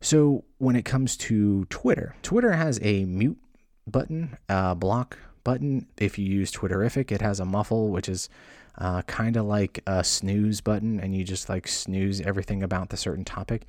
So 0.00 0.44
when 0.58 0.76
it 0.76 0.84
comes 0.84 1.16
to 1.18 1.64
Twitter, 1.66 2.14
Twitter 2.22 2.52
has 2.52 2.78
a 2.82 3.04
mute 3.06 3.38
button, 3.86 4.36
a 4.48 4.74
block 4.74 5.18
button. 5.44 5.86
If 5.96 6.18
you 6.18 6.26
use 6.26 6.52
Twitterrific, 6.52 7.10
it 7.10 7.22
has 7.22 7.40
a 7.40 7.44
muffle, 7.46 7.88
which 7.88 8.08
is 8.08 8.28
uh, 8.76 9.02
kind 9.02 9.36
of 9.36 9.46
like 9.46 9.80
a 9.86 10.04
snooze 10.04 10.60
button, 10.60 11.00
and 11.00 11.16
you 11.16 11.24
just 11.24 11.48
like 11.48 11.66
snooze 11.66 12.20
everything 12.20 12.62
about 12.62 12.90
the 12.90 12.96
certain 12.96 13.24
topic. 13.24 13.66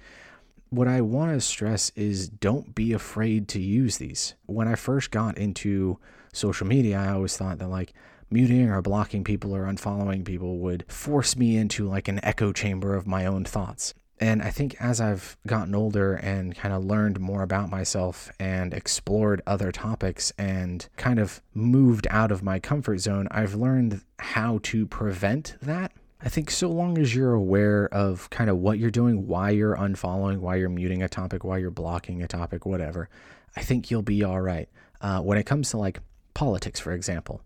What 0.76 0.90
I 0.90 1.00
want 1.00 1.32
to 1.32 1.40
stress 1.40 1.90
is 1.96 2.28
don't 2.28 2.76
be 2.76 2.92
afraid 2.92 3.48
to 3.48 3.62
use 3.62 3.98
these. 3.98 4.34
When 4.46 4.68
I 4.68 4.76
first 4.76 5.10
got 5.10 5.38
into 5.38 6.00
social 6.34 6.68
media, 6.68 7.00
I 7.00 7.14
always 7.14 7.38
thought 7.38 7.60
that 7.60 7.70
like 7.70 7.94
muting 8.30 8.70
or 8.70 8.82
blocking 8.82 9.24
people 9.24 9.56
or 9.56 9.68
unfollowing 9.68 10.26
people 10.26 10.58
would 10.58 10.84
force 10.90 11.38
me 11.38 11.56
into 11.56 11.88
like 11.88 12.10
an 12.10 12.20
echo 12.26 12.52
chamber 12.52 12.94
of 12.94 13.08
my 13.08 13.26
own 13.26 13.46
thoughts. 13.46 13.94
And 14.20 14.42
I 14.42 14.50
think 14.50 14.76
as 14.82 15.00
I've 15.00 15.38
gotten 15.48 15.74
older 15.74 16.16
and 16.16 16.54
kind 16.54 16.74
of 16.74 16.84
learned 16.84 17.22
more 17.22 17.42
about 17.42 17.70
myself 17.70 18.30
and 18.38 18.74
explored 18.74 19.42
other 19.48 19.72
topics 19.72 20.34
and 20.38 20.86
kind 20.98 21.20
of 21.20 21.42
moved 21.54 22.06
out 22.10 22.34
of 22.34 22.44
my 22.44 22.60
comfort 22.60 22.98
zone, 22.98 23.30
I've 23.32 23.56
learned 23.56 24.02
how 24.20 24.60
to 24.64 24.86
prevent 24.86 25.56
that. 25.62 25.94
I 26.26 26.30
think 26.30 26.50
so 26.50 26.70
long 26.70 26.98
as 26.98 27.14
you're 27.14 27.36
aware 27.36 27.88
of 27.94 28.32
kind 28.32 28.50
of 28.50 28.58
what 28.58 28.80
you're 28.80 28.90
doing, 28.90 29.28
why 29.28 29.52
you're 29.52 29.76
unfollowing, 29.78 30.40
why 30.40 30.56
you're 30.56 30.70
muting 30.70 31.04
a 31.04 31.08
topic, 31.08 31.44
why 31.44 31.60
you're 31.60 31.70
blocking 31.70 32.24
a 32.24 32.28
topic, 32.28 32.66
whatever, 32.66 33.10
I 33.56 33.62
think 33.62 33.92
you'll 33.92 34.02
be 34.02 34.24
all 34.24 34.42
right. 34.42 34.68
Uh, 35.00 35.22
when 35.22 35.38
it 35.38 35.46
comes 35.46 35.70
to 35.70 35.78
like 35.78 36.00
politics, 36.34 36.80
for 36.80 36.94
example, 36.94 37.44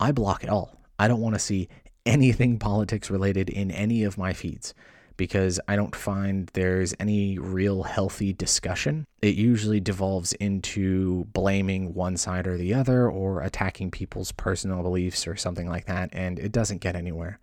I 0.00 0.12
block 0.12 0.42
it 0.42 0.48
all. 0.48 0.80
I 0.98 1.08
don't 1.08 1.20
want 1.20 1.34
to 1.34 1.38
see 1.38 1.68
anything 2.06 2.58
politics 2.58 3.10
related 3.10 3.50
in 3.50 3.70
any 3.70 4.02
of 4.02 4.16
my 4.16 4.32
feeds 4.32 4.72
because 5.18 5.60
I 5.68 5.76
don't 5.76 5.94
find 5.94 6.50
there's 6.54 6.94
any 6.98 7.38
real 7.38 7.82
healthy 7.82 8.32
discussion. 8.32 9.04
It 9.20 9.34
usually 9.34 9.78
devolves 9.78 10.32
into 10.32 11.26
blaming 11.34 11.92
one 11.92 12.16
side 12.16 12.46
or 12.46 12.56
the 12.56 12.72
other 12.72 13.10
or 13.10 13.42
attacking 13.42 13.90
people's 13.90 14.32
personal 14.32 14.82
beliefs 14.82 15.26
or 15.26 15.36
something 15.36 15.68
like 15.68 15.84
that, 15.84 16.08
and 16.14 16.38
it 16.38 16.50
doesn't 16.50 16.80
get 16.80 16.96
anywhere. 16.96 17.38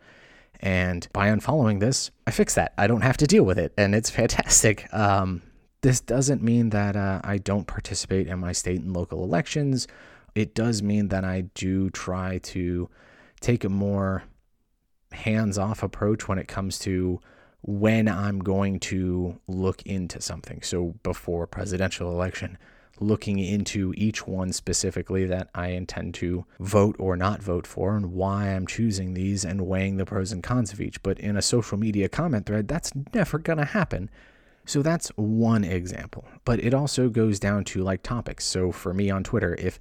And 0.59 1.07
by 1.13 1.29
unfollowing 1.29 1.79
this, 1.79 2.11
I 2.27 2.31
fix 2.31 2.55
that. 2.55 2.73
I 2.77 2.87
don't 2.87 3.01
have 3.01 3.17
to 3.17 3.27
deal 3.27 3.43
with 3.43 3.57
it, 3.57 3.73
and 3.77 3.95
it's 3.95 4.09
fantastic. 4.21 4.93
Um, 4.93 5.41
this 5.81 6.01
doesn't 6.01 6.41
mean 6.41 6.71
that 6.71 6.95
uh, 6.95 7.21
I 7.23 7.37
don't 7.37 7.67
participate 7.67 8.27
in 8.27 8.39
my 8.39 8.51
state 8.51 8.81
and 8.81 8.93
local 8.93 9.23
elections. 9.23 9.87
It 10.35 10.53
does 10.53 10.83
mean 10.83 11.07
that 11.07 11.23
I 11.23 11.41
do 11.53 11.89
try 11.89 12.39
to 12.39 12.89
take 13.39 13.63
a 13.63 13.69
more 13.69 14.23
hands 15.11 15.57
off 15.57 15.81
approach 15.81 16.27
when 16.27 16.37
it 16.37 16.47
comes 16.47 16.77
to 16.79 17.19
when 17.61 18.07
I'm 18.07 18.39
going 18.39 18.79
to 18.79 19.39
look 19.47 19.81
into 19.83 20.21
something. 20.21 20.61
So 20.61 20.95
before 21.03 21.47
presidential 21.47 22.11
election, 22.11 22.57
looking 22.99 23.39
into 23.39 23.93
each 23.97 24.27
one 24.27 24.51
specifically 24.51 25.25
that 25.25 25.49
I 25.55 25.69
intend 25.69 26.13
to 26.15 26.45
vote 26.59 26.95
or 26.99 27.15
not 27.15 27.41
vote 27.41 27.65
for 27.65 27.95
and 27.95 28.13
why 28.13 28.49
I'm 28.49 28.67
choosing 28.67 29.13
these 29.13 29.45
and 29.45 29.67
weighing 29.67 29.97
the 29.97 30.05
pros 30.05 30.31
and 30.31 30.43
cons 30.43 30.73
of 30.73 30.81
each. 30.81 31.01
But 31.03 31.19
in 31.19 31.37
a 31.37 31.41
social 31.41 31.77
media 31.77 32.09
comment 32.09 32.45
thread, 32.45 32.67
that's 32.67 32.91
never 33.13 33.39
going 33.39 33.59
to 33.59 33.65
happen. 33.65 34.09
So 34.65 34.81
that's 34.81 35.09
one 35.15 35.63
example. 35.63 36.25
But 36.45 36.59
it 36.59 36.73
also 36.73 37.09
goes 37.09 37.39
down 37.39 37.63
to 37.65 37.83
like 37.83 38.03
topics. 38.03 38.45
So 38.45 38.71
for 38.71 38.93
me 38.93 39.09
on 39.09 39.23
Twitter, 39.23 39.55
if 39.55 39.79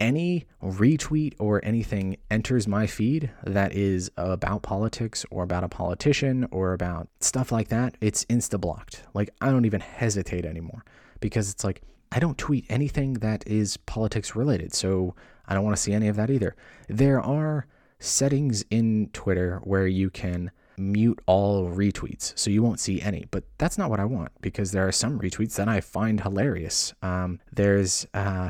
any 0.00 0.46
retweet 0.62 1.34
or 1.38 1.64
anything 1.64 2.16
enters 2.30 2.68
my 2.68 2.86
feed 2.86 3.30
that 3.44 3.72
is 3.72 4.10
about 4.16 4.62
politics 4.62 5.26
or 5.30 5.42
about 5.42 5.64
a 5.64 5.68
politician 5.68 6.46
or 6.50 6.72
about 6.72 7.08
stuff 7.20 7.50
like 7.50 7.68
that, 7.68 7.96
it's 8.00 8.24
insta 8.26 8.60
blocked. 8.60 9.02
Like 9.14 9.30
I 9.40 9.50
don't 9.50 9.64
even 9.64 9.80
hesitate 9.80 10.44
anymore 10.44 10.84
because 11.20 11.50
it's 11.50 11.64
like 11.64 11.82
I 12.10 12.18
don't 12.18 12.38
tweet 12.38 12.64
anything 12.68 13.14
that 13.14 13.46
is 13.46 13.76
politics 13.76 14.34
related. 14.34 14.74
So 14.74 15.14
I 15.46 15.54
don't 15.54 15.64
want 15.64 15.76
to 15.76 15.82
see 15.82 15.92
any 15.92 16.08
of 16.08 16.16
that 16.16 16.30
either. 16.30 16.56
There 16.88 17.20
are 17.20 17.66
settings 17.98 18.64
in 18.70 19.10
Twitter 19.12 19.60
where 19.64 19.86
you 19.86 20.10
can 20.10 20.50
mute 20.76 21.18
all 21.26 21.68
retweets 21.68 22.32
so 22.38 22.52
you 22.52 22.62
won't 22.62 22.78
see 22.78 23.02
any 23.02 23.24
but 23.32 23.42
that's 23.58 23.76
not 23.76 23.90
what 23.90 23.98
i 23.98 24.04
want 24.04 24.30
because 24.40 24.70
there 24.70 24.86
are 24.86 24.92
some 24.92 25.18
retweets 25.18 25.56
that 25.56 25.66
i 25.66 25.80
find 25.80 26.20
hilarious 26.20 26.94
um, 27.02 27.40
there's 27.52 28.06
uh, 28.14 28.48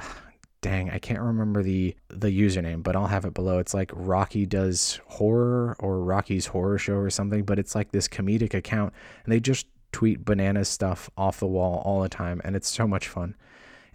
dang, 0.60 0.90
I 0.90 0.98
can't 0.98 1.20
remember 1.20 1.62
the 1.62 1.94
the 2.08 2.28
username, 2.28 2.82
but 2.82 2.96
I'll 2.96 3.06
have 3.06 3.24
it 3.24 3.34
below. 3.34 3.58
It's 3.58 3.74
like 3.74 3.90
Rocky 3.94 4.46
does 4.46 5.00
horror 5.06 5.76
or 5.78 6.00
Rocky's 6.00 6.46
horror 6.46 6.78
show 6.78 6.94
or 6.96 7.10
something, 7.10 7.44
but 7.44 7.58
it's 7.58 7.74
like 7.74 7.92
this 7.92 8.08
comedic 8.08 8.54
account 8.54 8.92
and 9.24 9.32
they 9.32 9.40
just 9.40 9.66
tweet 9.92 10.24
banana 10.24 10.64
stuff 10.64 11.08
off 11.16 11.40
the 11.40 11.46
wall 11.46 11.82
all 11.84 12.02
the 12.02 12.08
time 12.08 12.40
and 12.44 12.56
it's 12.56 12.68
so 12.68 12.86
much 12.86 13.08
fun. 13.08 13.34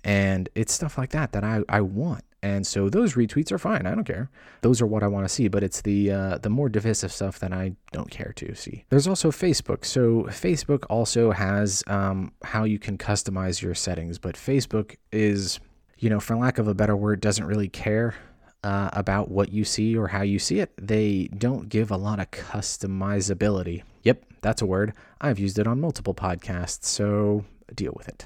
And 0.03 0.49
it's 0.55 0.73
stuff 0.73 0.97
like 0.97 1.11
that 1.11 1.31
that 1.31 1.43
I, 1.43 1.61
I 1.69 1.81
want. 1.81 2.23
And 2.41 2.67
so 2.67 2.89
those 2.89 3.13
retweets 3.13 3.53
are 3.53 3.57
fine. 3.57 3.85
I 3.85 3.95
don't 3.95 4.03
care. 4.03 4.29
Those 4.61 4.81
are 4.81 4.85
what 4.85 5.01
I 5.01 5.07
want 5.07 5.25
to 5.25 5.33
see, 5.33 5.47
but 5.47 5.63
it's 5.63 5.81
the 5.81 6.11
uh, 6.11 6.37
the 6.39 6.49
more 6.49 6.67
divisive 6.67 7.13
stuff 7.13 7.39
that 7.39 7.53
I 7.53 7.73
don't 7.93 8.11
care 8.11 8.33
to 8.35 8.53
see. 8.53 8.83
There's 8.89 9.07
also 9.07 9.31
Facebook. 9.31 9.85
So 9.85 10.23
Facebook 10.23 10.83
also 10.89 11.31
has 11.31 11.83
um, 11.87 12.33
how 12.43 12.65
you 12.65 12.79
can 12.79 12.97
customize 12.97 13.61
your 13.61 13.73
settings, 13.73 14.19
but 14.19 14.35
Facebook 14.35 14.97
is 15.13 15.61
you 16.03 16.09
know, 16.09 16.19
for 16.19 16.35
lack 16.35 16.57
of 16.57 16.67
a 16.67 16.73
better 16.73 16.97
word, 16.97 17.21
doesn't 17.21 17.45
really 17.45 17.69
care 17.69 18.13
uh, 18.61 18.89
about 18.91 19.31
what 19.31 19.53
you 19.53 19.63
see 19.63 19.95
or 19.95 20.09
how 20.09 20.21
you 20.21 20.37
see 20.37 20.59
it. 20.59 20.73
They 20.77 21.29
don't 21.37 21.69
give 21.69 21.91
a 21.91 21.97
lot 21.97 22.19
of 22.19 22.29
customizability. 22.31 23.83
Yep, 24.03 24.25
that's 24.41 24.61
a 24.61 24.65
word. 24.65 24.93
I've 25.21 25.39
used 25.39 25.57
it 25.59 25.65
on 25.65 25.79
multiple 25.79 26.13
podcasts, 26.13 26.85
so 26.85 27.45
deal 27.73 27.93
with 27.95 28.09
it. 28.09 28.25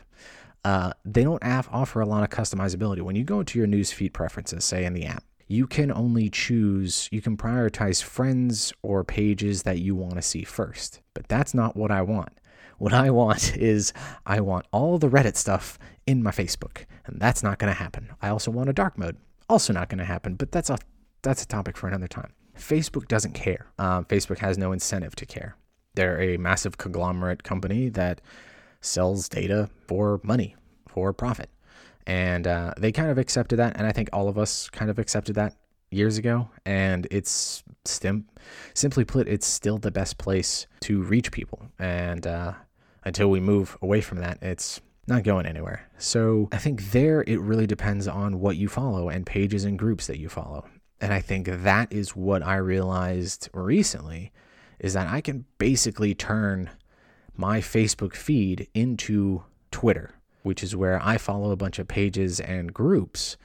Uh, 0.68 0.92
they 1.06 1.24
don't 1.24 1.44
have, 1.44 1.70
offer 1.72 2.02
a 2.02 2.06
lot 2.06 2.24
of 2.24 2.30
customizability. 2.30 3.02
When 3.02 3.16
you 3.16 3.24
go 3.24 3.40
into 3.40 3.58
your 3.58 3.70
newsfeed 3.70 4.12
preferences, 4.12 4.66
say 4.66 4.84
in 4.84 4.94
the 4.94 5.06
app, 5.06 5.24
you 5.48 5.66
can 5.66 5.94
only 5.94 6.30
choose, 6.30 7.08
you 7.10 7.22
can 7.22 7.38
prioritize 7.38 8.04
friends 8.04 8.74
or 8.82 9.06
pages 9.06 9.64
that 9.64 9.80
you 9.80 9.96
want 9.96 10.16
to 10.16 10.22
see 10.22 10.44
first. 10.44 11.00
But 11.14 11.30
that's 11.30 11.54
not 11.54 11.78
what 11.78 11.90
I 11.90 12.02
want. 12.02 12.42
What 12.80 12.92
I 12.92 13.12
want 13.12 13.56
is 13.56 13.94
I 14.26 14.42
want 14.42 14.66
all 14.74 14.98
the 14.98 15.08
Reddit 15.08 15.38
stuff 15.38 15.80
in 16.06 16.22
my 16.22 16.32
Facebook, 16.32 16.84
and 17.06 17.18
that's 17.18 17.44
not 17.44 17.60
going 17.60 17.72
to 17.72 17.80
happen. 17.80 18.10
I 18.22 18.28
also 18.28 18.52
want 18.52 18.70
a 18.70 18.74
dark 18.74 18.98
mode, 18.98 19.16
also 19.48 19.72
not 19.72 19.88
going 19.88 20.00
to 20.00 20.04
happen. 20.04 20.36
But 20.36 20.52
that's 20.52 20.70
a 20.70 20.78
that's 21.22 21.44
a 21.44 21.48
topic 21.48 21.78
for 21.78 21.88
another 21.88 22.10
time. 22.10 22.34
Facebook 22.60 23.08
doesn't 23.08 23.36
care. 23.36 23.68
Um, 23.80 24.04
Facebook 24.04 24.40
has 24.40 24.58
no 24.58 24.74
incentive 24.74 25.16
to 25.16 25.26
care. 25.26 25.56
They're 25.96 26.20
a 26.20 26.36
massive 26.36 26.78
conglomerate 26.78 27.44
company 27.44 27.88
that 27.88 28.20
sells 28.88 29.30
data 29.30 29.70
for 29.88 30.20
money, 30.24 30.56
for 30.88 31.14
profit. 31.14 31.50
And 32.06 32.48
uh, 32.48 32.74
they 32.78 32.92
kind 32.92 33.12
of 33.12 33.18
accepted 33.18 33.58
that. 33.58 33.78
And 33.78 33.86
I 33.86 33.92
think 33.92 34.10
all 34.14 34.30
of 34.30 34.38
us 34.38 34.70
kind 34.70 34.90
of 34.90 34.98
accepted 34.98 35.36
that 35.36 35.56
years 35.92 36.18
ago. 36.18 36.50
And 36.66 37.08
it's 37.12 37.64
stim- 37.86 38.28
simply 38.74 39.04
put, 39.06 39.28
it's 39.28 39.46
still 39.46 39.78
the 39.78 39.92
best 39.92 40.18
place 40.18 40.68
to 40.82 41.04
reach 41.04 41.32
people. 41.32 41.70
And 41.78 42.26
uh, 42.26 42.54
until 43.04 43.30
we 43.30 43.40
move 43.40 43.78
away 43.82 44.02
from 44.02 44.20
that, 44.20 44.42
it's 44.42 44.82
not 45.08 45.24
going 45.24 45.46
anywhere. 45.46 45.90
So 45.98 46.50
I 46.52 46.58
think 46.58 46.92
there 46.92 47.24
it 47.28 47.40
really 47.40 47.68
depends 47.68 48.08
on 48.08 48.40
what 48.40 48.58
you 48.58 48.68
follow 48.68 49.10
and 49.10 49.26
pages 49.26 49.64
and 49.64 49.80
groups 49.80 50.08
that 50.08 50.20
you 50.20 50.30
follow. 50.30 50.66
And 51.00 51.14
I 51.14 51.22
think 51.22 51.48
that 51.48 51.92
is 51.92 52.16
what 52.16 52.44
I 52.44 52.56
realized 52.56 53.50
recently 53.54 54.32
is 54.80 54.94
that 54.94 55.08
I 55.08 55.22
can 55.22 55.46
basically 55.58 56.14
turn 56.14 56.70
my 57.38 57.60
Facebook 57.60 58.14
feed 58.14 58.68
into 58.74 59.44
Twitter, 59.72 60.12
which 60.44 60.64
is 60.64 60.76
where 60.76 61.02
I 61.04 61.18
follow 61.18 61.52
a 61.52 61.58
bunch 61.58 61.80
of 61.80 61.88
pages 61.88 62.40
and 62.40 62.74
groups. 62.74 63.38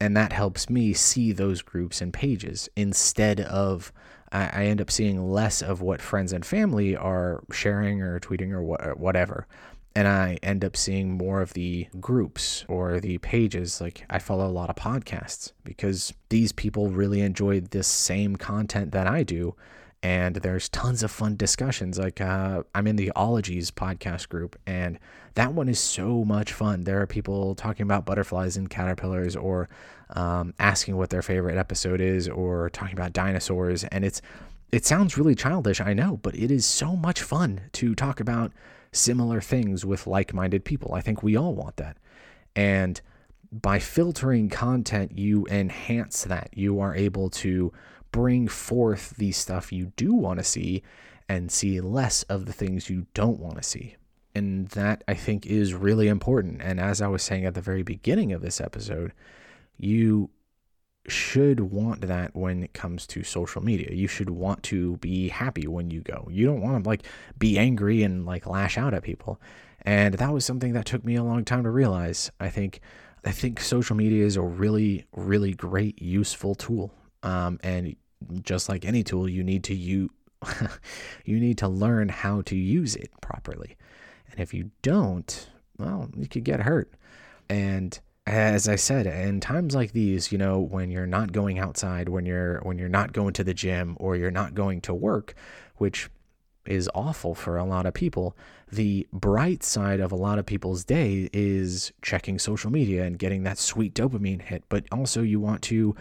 And 0.00 0.16
that 0.16 0.32
helps 0.32 0.68
me 0.68 0.92
see 0.92 1.32
those 1.32 1.62
groups 1.62 2.00
and 2.00 2.12
pages 2.12 2.68
instead 2.76 3.40
of 3.40 3.92
I, 4.34 4.64
end 4.64 4.80
up 4.80 4.90
seeing 4.90 5.30
less 5.30 5.60
of 5.60 5.82
what 5.82 6.00
friends 6.00 6.32
and 6.32 6.44
family 6.44 6.96
are 6.96 7.44
sharing 7.52 8.00
or 8.00 8.18
tweeting 8.18 8.50
or 8.52 8.94
whatever 8.94 9.46
and 9.94 10.08
I 10.08 10.38
end 10.42 10.64
up 10.64 10.76
seeing 10.76 11.12
more 11.12 11.42
of 11.42 11.52
the 11.52 11.88
groups 12.00 12.64
or 12.68 13.00
the 13.00 13.18
pages. 13.18 13.80
Like 13.80 14.04
I 14.08 14.18
follow 14.18 14.46
a 14.46 14.50
lot 14.50 14.70
of 14.70 14.76
podcasts 14.76 15.52
because 15.64 16.14
these 16.28 16.52
people 16.52 16.88
really 16.88 17.20
enjoy 17.20 17.60
this 17.60 17.86
same 17.86 18.36
content 18.36 18.92
that 18.92 19.06
I 19.06 19.22
do. 19.22 19.54
And 20.02 20.36
there's 20.36 20.68
tons 20.68 21.02
of 21.02 21.10
fun 21.10 21.36
discussions. 21.36 21.98
Like 21.98 22.20
uh, 22.20 22.64
I'm 22.74 22.86
in 22.86 22.96
the 22.96 23.12
Ologies 23.14 23.70
podcast 23.70 24.28
group, 24.28 24.58
and 24.66 24.98
that 25.34 25.54
one 25.54 25.68
is 25.68 25.78
so 25.78 26.24
much 26.24 26.52
fun. 26.52 26.84
There 26.84 27.00
are 27.00 27.06
people 27.06 27.54
talking 27.54 27.84
about 27.84 28.04
butterflies 28.04 28.56
and 28.56 28.68
caterpillars, 28.68 29.36
or 29.36 29.68
um, 30.10 30.54
asking 30.58 30.96
what 30.96 31.10
their 31.10 31.22
favorite 31.22 31.56
episode 31.56 32.00
is, 32.00 32.28
or 32.28 32.68
talking 32.70 32.94
about 32.94 33.12
dinosaurs. 33.12 33.84
And 33.84 34.04
it's 34.04 34.20
it 34.72 34.86
sounds 34.86 35.18
really 35.18 35.34
childish, 35.34 35.80
I 35.80 35.92
know, 35.92 36.18
but 36.22 36.34
it 36.34 36.50
is 36.50 36.64
so 36.64 36.96
much 36.96 37.22
fun 37.22 37.60
to 37.72 37.94
talk 37.94 38.20
about 38.20 38.52
similar 38.90 39.40
things 39.40 39.84
with 39.84 40.06
like 40.06 40.32
minded 40.34 40.64
people. 40.64 40.94
I 40.94 41.02
think 41.02 41.22
we 41.22 41.36
all 41.36 41.54
want 41.54 41.76
that. 41.76 41.98
And 42.56 43.00
by 43.52 43.78
filtering 43.78 44.48
content, 44.48 45.18
you 45.18 45.46
enhance 45.50 46.24
that. 46.24 46.48
You 46.54 46.80
are 46.80 46.94
able 46.94 47.28
to 47.30 47.72
bring 48.12 48.48
forth 48.48 49.16
the 49.16 49.32
stuff 49.32 49.72
you 49.72 49.92
do 49.96 50.14
want 50.14 50.38
to 50.38 50.44
see 50.44 50.82
and 51.28 51.50
see 51.50 51.80
less 51.80 52.22
of 52.24 52.46
the 52.46 52.52
things 52.52 52.90
you 52.90 53.06
don't 53.14 53.40
want 53.40 53.56
to 53.56 53.62
see. 53.62 53.96
And 54.34 54.68
that 54.68 55.04
I 55.08 55.14
think 55.14 55.46
is 55.46 55.74
really 55.74 56.08
important. 56.08 56.62
And 56.62 56.80
as 56.80 57.02
I 57.02 57.08
was 57.08 57.22
saying 57.22 57.44
at 57.44 57.54
the 57.54 57.60
very 57.60 57.82
beginning 57.82 58.32
of 58.32 58.42
this 58.42 58.60
episode, 58.60 59.12
you 59.78 60.30
should 61.08 61.60
want 61.60 62.02
that 62.02 62.34
when 62.36 62.62
it 62.62 62.74
comes 62.74 63.06
to 63.08 63.24
social 63.24 63.62
media. 63.62 63.90
You 63.92 64.06
should 64.06 64.30
want 64.30 64.62
to 64.64 64.96
be 64.98 65.28
happy 65.28 65.66
when 65.66 65.90
you 65.90 66.00
go. 66.00 66.28
You 66.30 66.46
don't 66.46 66.60
want 66.60 66.84
to 66.84 66.88
like 66.88 67.04
be 67.38 67.58
angry 67.58 68.02
and 68.04 68.24
like 68.24 68.46
lash 68.46 68.78
out 68.78 68.94
at 68.94 69.02
people. 69.02 69.40
And 69.82 70.14
that 70.14 70.32
was 70.32 70.44
something 70.44 70.74
that 70.74 70.86
took 70.86 71.04
me 71.04 71.16
a 71.16 71.24
long 71.24 71.44
time 71.44 71.64
to 71.64 71.70
realize. 71.70 72.30
I 72.38 72.50
think 72.50 72.80
I 73.24 73.32
think 73.32 73.60
social 73.60 73.96
media 73.96 74.24
is 74.24 74.36
a 74.36 74.42
really 74.42 75.06
really 75.12 75.54
great 75.54 76.00
useful 76.00 76.54
tool 76.54 76.92
Um, 77.22 77.58
and 77.62 77.96
just 78.42 78.68
like 78.68 78.84
any 78.84 79.02
tool, 79.02 79.28
you 79.28 79.42
need 79.42 79.64
to 79.64 79.74
you 79.74 80.10
you 81.24 81.38
need 81.38 81.58
to 81.58 81.68
learn 81.68 82.08
how 82.08 82.42
to 82.42 82.56
use 82.56 82.96
it 82.96 83.10
properly. 83.20 83.76
And 84.30 84.40
if 84.40 84.52
you 84.52 84.70
don't, 84.82 85.48
well, 85.78 86.10
you 86.16 86.26
could 86.26 86.44
get 86.44 86.60
hurt. 86.60 86.92
And 87.48 87.98
as 88.26 88.68
I 88.68 88.76
said, 88.76 89.06
in 89.06 89.40
times 89.40 89.74
like 89.74 89.92
these, 89.92 90.30
you 90.32 90.38
know, 90.38 90.60
when 90.60 90.90
you're 90.90 91.06
not 91.06 91.32
going 91.32 91.58
outside, 91.58 92.08
when 92.08 92.24
you're 92.24 92.60
when 92.60 92.78
you're 92.78 92.88
not 92.88 93.12
going 93.12 93.32
to 93.34 93.44
the 93.44 93.54
gym 93.54 93.96
or 93.98 94.16
you're 94.16 94.30
not 94.30 94.54
going 94.54 94.80
to 94.82 94.94
work, 94.94 95.34
which 95.76 96.08
is 96.64 96.88
awful 96.94 97.34
for 97.34 97.56
a 97.56 97.64
lot 97.64 97.86
of 97.86 97.94
people, 97.94 98.36
the 98.70 99.06
bright 99.12 99.64
side 99.64 99.98
of 99.98 100.12
a 100.12 100.16
lot 100.16 100.38
of 100.38 100.46
people's 100.46 100.84
day 100.84 101.28
is 101.32 101.92
checking 102.02 102.38
social 102.38 102.70
media 102.70 103.04
and 103.04 103.18
getting 103.18 103.42
that 103.42 103.58
sweet 103.58 103.94
dopamine 103.94 104.40
hit, 104.40 104.62
but 104.68 104.84
also 104.92 105.22
you 105.22 105.40
want 105.40 105.60
to 105.62 105.94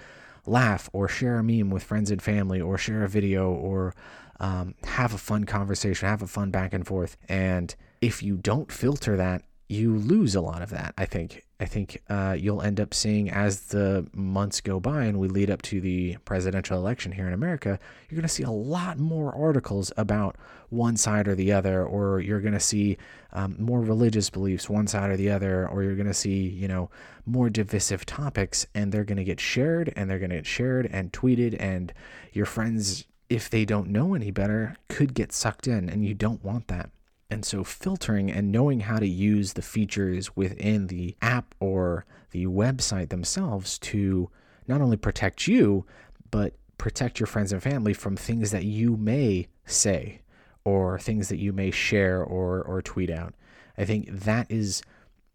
laugh 0.46 0.90
or 0.94 1.08
share 1.08 1.38
a 1.38 1.44
meme 1.44 1.70
with 1.70 1.84
friends 1.84 2.12
and 2.12 2.22
family 2.22 2.60
or 2.60 2.78
share 2.78 3.04
a 3.04 3.10
video 3.10 3.52
or 3.52 3.94
um, 4.40 4.76
have 4.84 5.14
a 5.14 5.18
fun 5.18 5.44
conversation, 5.46 6.08
have 6.08 6.22
a 6.22 6.28
fun 6.28 6.50
back 6.52 6.74
and 6.74 6.86
forth. 6.86 7.16
And 7.30 7.76
if 8.02 8.24
you 8.24 8.38
don't 8.38 8.72
filter 8.72 9.16
that 9.18 9.44
you 9.72 9.96
lose 9.96 10.36
a 10.36 10.42
lot 10.42 10.62
of 10.62 10.70
that. 10.72 10.94
I 10.98 11.06
think. 11.06 11.46
I 11.62 11.66
think 11.66 12.02
uh, 12.10 12.36
you'll 12.40 12.64
end 12.64 12.80
up 12.80 12.92
seeing 12.92 13.30
as 13.30 13.68
the 13.68 14.08
months 14.14 14.62
go 14.62 14.80
by 14.80 15.04
and 15.04 15.20
we 15.20 15.28
lead 15.28 15.52
up 15.52 15.62
to 15.64 15.80
the 15.80 16.18
presidential 16.26 16.76
election 16.76 17.12
here 17.12 17.28
in 17.28 17.34
America, 17.34 17.78
you're 18.10 18.16
going 18.16 18.28
to 18.28 18.34
see 18.34 18.42
a 18.42 18.50
lot 18.50 18.98
more 18.98 19.32
articles 19.36 19.92
about 19.96 20.38
one 20.70 20.98
side 20.98 21.28
or 21.28 21.36
the 21.36 21.52
other, 21.52 21.86
or 21.86 22.20
you're 22.20 22.42
going 22.42 22.56
to 22.56 22.60
see 22.60 22.98
um, 23.34 23.56
more 23.60 23.80
religious 23.80 24.28
beliefs, 24.32 24.72
one 24.72 24.88
side 24.88 25.12
or 25.12 25.18
the 25.18 25.30
other, 25.30 25.68
or 25.68 25.84
you're 25.84 25.96
going 25.96 26.08
to 26.08 26.16
see, 26.16 26.48
you 26.48 26.68
know, 26.68 26.90
more 27.28 27.48
divisive 27.48 28.08
topics, 28.08 28.66
and 28.74 28.92
they're 28.92 29.04
going 29.04 29.20
to 29.20 29.24
get 29.24 29.40
shared 29.40 29.94
and 29.96 30.10
they're 30.10 30.18
going 30.18 30.32
to 30.32 30.38
get 30.38 30.48
shared 30.48 30.88
and 30.92 31.14
tweeted, 31.14 31.56
and 31.60 31.94
your 32.34 32.48
friends, 32.48 33.06
if 33.30 33.52
they 33.52 33.66
don't 33.66 33.90
know 33.90 34.16
any 34.16 34.32
better, 34.32 34.76
could 34.90 35.14
get 35.14 35.32
sucked 35.32 35.68
in, 35.68 35.90
and 35.90 36.04
you 36.04 36.16
don't 36.16 36.44
want 36.44 36.70
that. 36.70 36.90
And 37.32 37.46
so, 37.46 37.64
filtering 37.64 38.30
and 38.30 38.52
knowing 38.52 38.82
how 38.82 39.00
to 39.00 39.08
use 39.08 39.54
the 39.54 39.62
features 39.62 40.36
within 40.36 40.88
the 40.88 41.16
app 41.22 41.56
or 41.62 42.06
the 42.32 42.48
website 42.48 43.08
themselves 43.08 43.80
to 43.80 44.30
not 44.68 44.82
only 44.82 44.98
protect 44.98 45.48
you, 45.48 45.86
but 46.30 46.56
protect 46.78 47.22
your 47.22 47.28
friends 47.28 47.54
and 47.54 47.64
family 47.64 47.94
from 47.94 48.18
things 48.18 48.52
that 48.52 48.66
you 48.66 48.98
may 48.98 49.48
say 49.66 50.20
or 50.66 51.00
things 51.00 51.30
that 51.30 51.40
you 51.40 51.54
may 51.54 51.72
share 51.72 52.22
or, 52.22 52.62
or 52.64 52.82
tweet 52.82 53.10
out. 53.10 53.34
I 53.78 53.86
think 53.86 54.10
that 54.10 54.52
is 54.52 54.82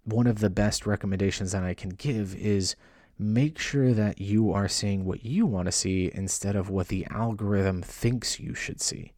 one 0.05 0.26
of 0.26 0.41
the 0.41 0.50
best 0.50 0.85
recommendations 0.85 1.53
that 1.53 1.65
I 1.65 1.73
can 1.73 1.91
give 1.91 2.37
is 2.37 2.76
make 3.19 3.59
sure 3.59 3.95
that 3.95 4.21
you 4.21 4.53
are 4.53 4.69
seeing 4.69 5.07
what 5.07 5.25
you 5.25 5.47
want 5.47 5.65
to 5.65 5.73
see 5.73 6.11
instead 6.12 6.57
of 6.57 6.69
what 6.69 6.88
the 6.88 7.07
algorithm 7.11 7.81
thinks 7.81 8.38
you 8.38 8.55
should 8.55 8.83
see 8.83 9.12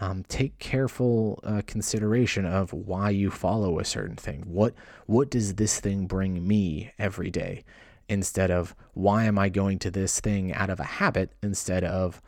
um, 0.00 0.24
take 0.28 0.58
careful 0.58 1.40
uh, 1.44 1.62
consideration 1.66 2.44
of 2.44 2.72
why 2.72 3.10
you 3.10 3.30
follow 3.30 3.78
a 3.78 3.84
certain 3.84 4.16
thing. 4.16 4.42
What 4.46 4.74
what 5.06 5.30
does 5.30 5.54
this 5.54 5.80
thing 5.80 6.06
bring 6.06 6.46
me 6.46 6.92
every 6.98 7.30
day? 7.30 7.64
Instead 8.08 8.50
of 8.50 8.74
why 8.94 9.24
am 9.24 9.38
I 9.38 9.48
going 9.48 9.78
to 9.80 9.90
this 9.90 10.20
thing 10.20 10.52
out 10.52 10.70
of 10.70 10.80
a 10.80 10.84
habit? 10.84 11.32
Instead 11.42 11.84
of 11.84 12.20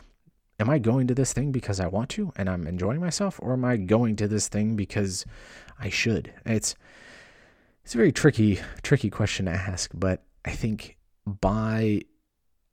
am 0.59 0.71
I 0.71 0.79
going 0.79 1.07
to 1.09 1.15
this 1.15 1.33
thing 1.33 1.53
because 1.53 1.79
I 1.81 1.87
want 1.87 2.11
to 2.11 2.33
and 2.37 2.49
I'm 2.49 2.67
enjoying 2.67 3.01
myself, 3.01 3.39
or 3.43 3.53
am 3.53 3.65
I 3.65 3.77
going 3.77 4.17
to 4.17 4.29
this 4.29 4.49
thing 4.49 4.77
because 4.77 5.25
I 5.79 5.89
should? 5.89 6.33
It's 6.47 6.75
it's 7.85 7.95
a 7.95 7.99
very 7.99 8.13
tricky 8.13 8.61
tricky 8.83 9.11
question 9.11 9.47
to 9.47 9.53
ask, 9.53 9.91
but 9.95 10.25
I 10.45 10.51
think 10.53 10.97
by 11.27 12.03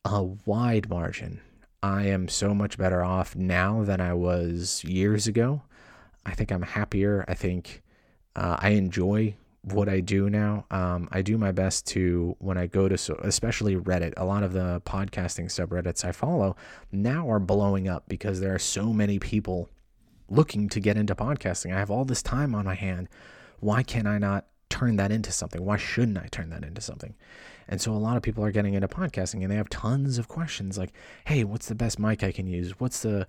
a 0.05 0.23
wide 0.23 0.89
margin, 0.89 1.41
I 1.85 2.05
am 2.05 2.27
so 2.27 2.55
much 2.55 2.79
better 2.79 3.03
off 3.03 3.35
now 3.35 3.83
than 3.83 4.01
I 4.01 4.11
was 4.15 4.83
years 4.83 5.27
ago. 5.27 5.61
I 6.25 6.31
think 6.31 6.51
I'm 6.51 6.63
happier. 6.63 7.23
I 7.27 7.35
think 7.35 7.83
uh, 8.35 8.57
I 8.57 8.69
enjoy 8.69 9.35
what 9.61 9.87
I 9.87 9.99
do 9.99 10.27
now. 10.27 10.65
Um, 10.71 11.07
I 11.11 11.21
do 11.21 11.37
my 11.37 11.51
best 11.51 11.85
to 11.89 12.35
when 12.39 12.57
I 12.57 12.65
go 12.65 12.89
to, 12.89 12.97
so, 12.97 13.19
especially 13.21 13.75
Reddit. 13.75 14.15
A 14.17 14.25
lot 14.25 14.41
of 14.41 14.51
the 14.51 14.81
podcasting 14.83 15.45
subreddits 15.45 16.03
I 16.03 16.11
follow 16.11 16.55
now 16.91 17.29
are 17.29 17.39
blowing 17.39 17.87
up 17.87 18.09
because 18.09 18.39
there 18.39 18.55
are 18.55 18.59
so 18.59 18.91
many 18.91 19.19
people 19.19 19.69
looking 20.27 20.69
to 20.69 20.79
get 20.79 20.97
into 20.97 21.13
podcasting. 21.13 21.71
I 21.71 21.77
have 21.77 21.91
all 21.91 22.03
this 22.03 22.23
time 22.23 22.55
on 22.55 22.65
my 22.65 22.73
hand. 22.73 23.09
Why 23.59 23.83
can 23.83 24.07
I 24.07 24.17
not 24.17 24.47
turn 24.75 24.97
that 24.97 25.11
into 25.11 25.31
something? 25.31 25.63
Why 25.63 25.77
shouldn't 25.77 26.17
I 26.17 26.27
turn 26.29 26.49
that 26.49 26.65
into 26.65 26.81
something? 26.81 27.15
And 27.69 27.79
so 27.79 27.93
a 27.93 27.97
lot 27.97 28.17
of 28.17 28.23
people 28.23 28.43
are 28.43 28.51
getting 28.51 28.73
into 28.73 28.89
podcasting 28.89 29.41
and 29.41 29.49
they 29.49 29.55
have 29.55 29.69
tons 29.69 30.17
of 30.17 30.27
questions 30.27 30.77
like, 30.77 30.91
hey, 31.25 31.45
what's 31.45 31.67
the 31.67 31.75
best 31.75 31.97
mic 31.97 32.23
I 32.23 32.33
can 32.33 32.45
use? 32.45 32.77
What's 32.77 33.01
the, 33.01 33.25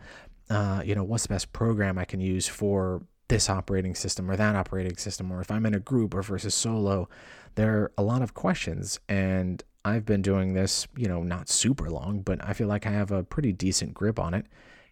uh, 0.51 0.83
you 0.85 0.95
know, 0.97 1.05
what's 1.05 1.23
the 1.23 1.35
best 1.35 1.53
program 1.53 1.99
I 1.99 2.05
can 2.05 2.21
use 2.21 2.49
for 2.49 3.03
this 3.29 3.49
operating 3.49 3.95
system 3.95 4.29
or 4.29 4.37
that 4.37 4.57
operating 4.57 4.97
system? 4.97 5.33
Or 5.33 5.41
if 5.41 5.51
I'm 5.53 5.65
in 5.67 5.75
a 5.75 5.79
group 5.79 6.15
or 6.15 6.23
versus 6.23 6.55
solo, 6.55 7.09
there 7.55 7.79
are 7.79 7.93
a 7.97 8.03
lot 8.03 8.23
of 8.23 8.35
questions. 8.35 8.99
And 9.09 9.63
I've 9.85 10.05
been 10.05 10.23
doing 10.23 10.55
this, 10.55 10.89
you 10.97 11.07
know, 11.07 11.23
not 11.23 11.49
super 11.49 11.89
long, 11.89 12.23
but 12.23 12.45
I 12.45 12.55
feel 12.55 12.67
like 12.67 12.87
I 12.87 12.91
have 12.91 13.13
a 13.13 13.23
pretty 13.23 13.53
decent 13.53 13.95
grip 13.95 14.19
on 14.19 14.35
it. 14.35 14.47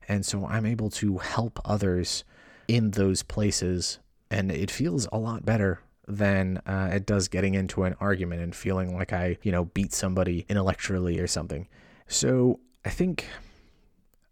And 0.07 0.25
so 0.25 0.47
I'm 0.47 0.67
able 0.67 0.90
to 0.90 1.19
help 1.19 1.59
others 1.64 2.23
in 2.69 2.93
those 2.93 3.25
places. 3.25 3.99
And 4.31 4.53
it 4.53 4.71
feels 4.71 5.09
a 5.12 5.19
lot 5.19 5.45
better 5.45 5.81
than 6.07 6.59
uh, 6.67 6.90
it 6.93 7.07
does 7.07 7.29
getting 7.29 7.55
into 7.55 7.85
an 7.85 7.97
argument 8.01 8.43
and 8.43 8.55
feeling 8.55 8.95
like 8.97 9.12
I, 9.12 9.38
you 9.43 9.53
know, 9.53 9.67
beat 9.67 9.93
somebody 9.93 10.45
intellectually 10.49 11.19
or 11.19 11.27
something. 11.27 11.67
So 12.07 12.61
I 12.85 12.90
think, 12.90 13.27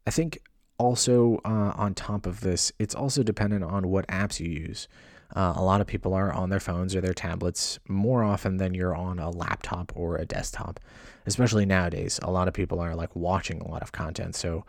I 0.07 0.11
think 0.11 0.39
also 0.79 1.41
uh, 1.45 1.73
on 1.77 1.95
top 1.95 2.27
of 2.27 2.41
this, 2.41 2.73
it's 2.79 2.95
also 2.95 3.23
dependent 3.23 3.65
on 3.65 3.89
what 3.89 4.07
apps 4.09 4.41
you 4.41 4.49
use. 4.49 4.89
Uh, 5.35 5.55
a 5.57 5.63
lot 5.63 5.81
of 5.81 5.87
people 5.87 6.13
are 6.13 6.31
on 6.31 6.51
their 6.51 6.61
phones 6.61 6.95
or 6.95 7.01
their 7.01 7.15
tablets 7.15 7.79
more 7.89 8.23
often 8.23 8.59
than 8.59 8.75
you're 8.75 8.95
on 8.95 9.19
a 9.19 9.31
laptop 9.31 9.91
or 9.95 10.17
a 10.17 10.27
desktop, 10.27 10.79
especially 11.25 11.65
nowadays. 11.65 12.21
A 12.23 12.31
lot 12.31 12.49
of 12.49 12.55
people 12.55 12.81
are 12.81 12.95
like 12.95 13.17
watching 13.17 13.61
a 13.63 13.69
lot 13.69 13.81
of 13.81 13.93
content. 13.93 14.35
So 14.35 14.65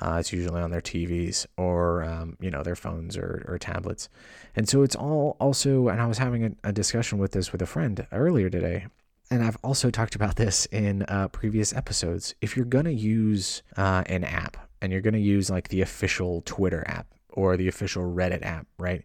uh, 0.00 0.16
it's 0.18 0.32
usually 0.32 0.60
on 0.60 0.70
their 0.70 0.80
TVs 0.80 1.46
or 1.56 2.04
um, 2.04 2.36
you 2.40 2.50
know 2.50 2.62
their 2.62 2.74
phones 2.74 3.16
or, 3.16 3.44
or 3.48 3.58
tablets, 3.58 4.08
and 4.56 4.68
so 4.68 4.82
it's 4.82 4.96
all 4.96 5.36
also. 5.40 5.88
And 5.88 6.00
I 6.00 6.06
was 6.06 6.18
having 6.18 6.44
a, 6.44 6.68
a 6.68 6.72
discussion 6.72 7.18
with 7.18 7.32
this 7.32 7.52
with 7.52 7.62
a 7.62 7.66
friend 7.66 8.06
earlier 8.12 8.50
today, 8.50 8.86
and 9.30 9.44
I've 9.44 9.58
also 9.62 9.90
talked 9.90 10.14
about 10.14 10.36
this 10.36 10.66
in 10.66 11.02
uh, 11.04 11.28
previous 11.28 11.72
episodes. 11.72 12.34
If 12.40 12.56
you're 12.56 12.66
gonna 12.66 12.90
use 12.90 13.62
uh, 13.76 14.02
an 14.06 14.24
app 14.24 14.56
and 14.82 14.92
you're 14.92 15.00
gonna 15.00 15.18
use 15.18 15.48
like 15.48 15.68
the 15.68 15.80
official 15.80 16.42
Twitter 16.44 16.84
app 16.86 17.06
or 17.30 17.56
the 17.56 17.68
official 17.68 18.02
Reddit 18.04 18.44
app, 18.44 18.66
right? 18.78 19.04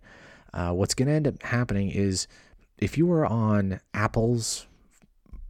Uh, 0.54 0.72
what's 0.72 0.96
gonna 0.96 1.12
end 1.12 1.28
up 1.28 1.42
happening 1.44 1.92
is 1.92 2.28
if 2.80 2.98
you 2.98 3.12
are 3.12 3.26
on 3.26 3.80
Apple's, 3.94 4.68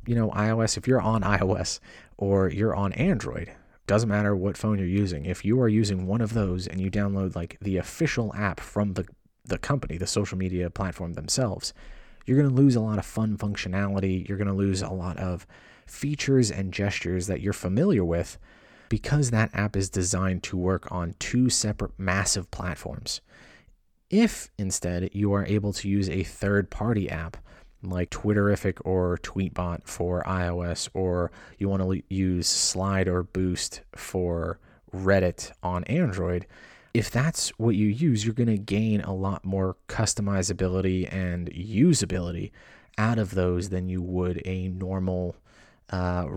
you 0.06 0.16
know, 0.16 0.30
iOS, 0.32 0.78
if 0.78 0.88
you're 0.88 1.02
on 1.02 1.22
iOS 1.22 1.80
or 2.18 2.50
you're 2.50 2.76
on 2.76 2.92
Android, 2.94 3.52
doesn't 3.90 4.08
matter 4.08 4.36
what 4.36 4.56
phone 4.56 4.78
you're 4.78 4.88
using. 4.88 5.26
If 5.26 5.44
you 5.44 5.60
are 5.62 5.68
using 5.68 6.06
one 6.06 6.22
of 6.22 6.36
those 6.36 6.68
and 6.68 6.80
you 6.80 6.92
download 6.92 7.36
like 7.36 7.58
the 7.60 7.78
official 7.78 8.32
app 8.36 8.60
from 8.60 8.94
the 8.94 9.08
the 9.44 9.58
company, 9.58 9.98
the 9.98 10.06
social 10.06 10.38
media 10.38 10.70
platform 10.70 11.14
themselves, 11.14 11.74
you're 12.28 12.38
going 12.38 12.48
to 12.48 12.56
lose 12.56 12.76
a 12.76 12.82
lot 12.82 13.00
of 13.00 13.06
fun 13.06 13.36
functionality. 13.36 14.30
You're 14.30 14.38
going 14.38 14.48
to 14.48 14.54
lose 14.54 14.84
a 14.84 14.92
lot 14.92 15.18
of 15.18 15.48
features 15.88 16.52
and 16.52 16.72
gestures 16.72 17.26
that 17.26 17.42
you're 17.42 17.52
familiar 17.52 18.06
with 18.06 18.38
because 18.90 19.32
that 19.32 19.50
app 19.56 19.76
is 19.76 19.90
designed 19.90 20.44
to 20.44 20.56
work 20.56 20.92
on 20.92 21.16
two 21.18 21.50
separate 21.50 21.98
massive 21.98 22.52
platforms. 22.52 23.22
If 24.12 24.52
instead 24.60 25.10
you 25.14 25.34
are 25.34 25.48
able 25.48 25.74
to 25.74 25.90
use 25.90 26.12
a 26.12 26.22
third 26.22 26.70
party 26.70 27.10
app 27.10 27.38
like 27.82 28.10
Twitterrific 28.10 28.80
or 28.84 29.18
Tweetbot 29.18 29.82
for 29.86 30.24
iOS, 30.24 30.90
or 30.94 31.32
you 31.58 31.70
want 31.70 31.82
to 31.82 32.04
use 32.14 32.48
Slide 32.48 33.08
or 33.08 33.24
Boost 33.24 33.82
for 33.96 34.60
Reddit 34.94 35.52
on 35.64 35.84
Android, 35.86 36.46
if 36.94 37.12
that's 37.12 37.50
what 37.60 37.76
you 37.76 37.88
use, 37.88 38.26
you're 38.26 38.34
going 38.34 38.48
to 38.48 38.58
gain 38.58 39.02
a 39.02 39.14
lot 39.14 39.46
more 39.46 39.78
customizability 39.88 41.12
and 41.14 41.50
usability 41.52 42.52
out 42.98 43.20
of 43.20 43.32
those 43.32 43.70
than 43.70 43.88
you 43.88 44.02
would 44.02 44.42
a 44.46 44.68
normal 44.70 45.36
uh, 45.92 46.28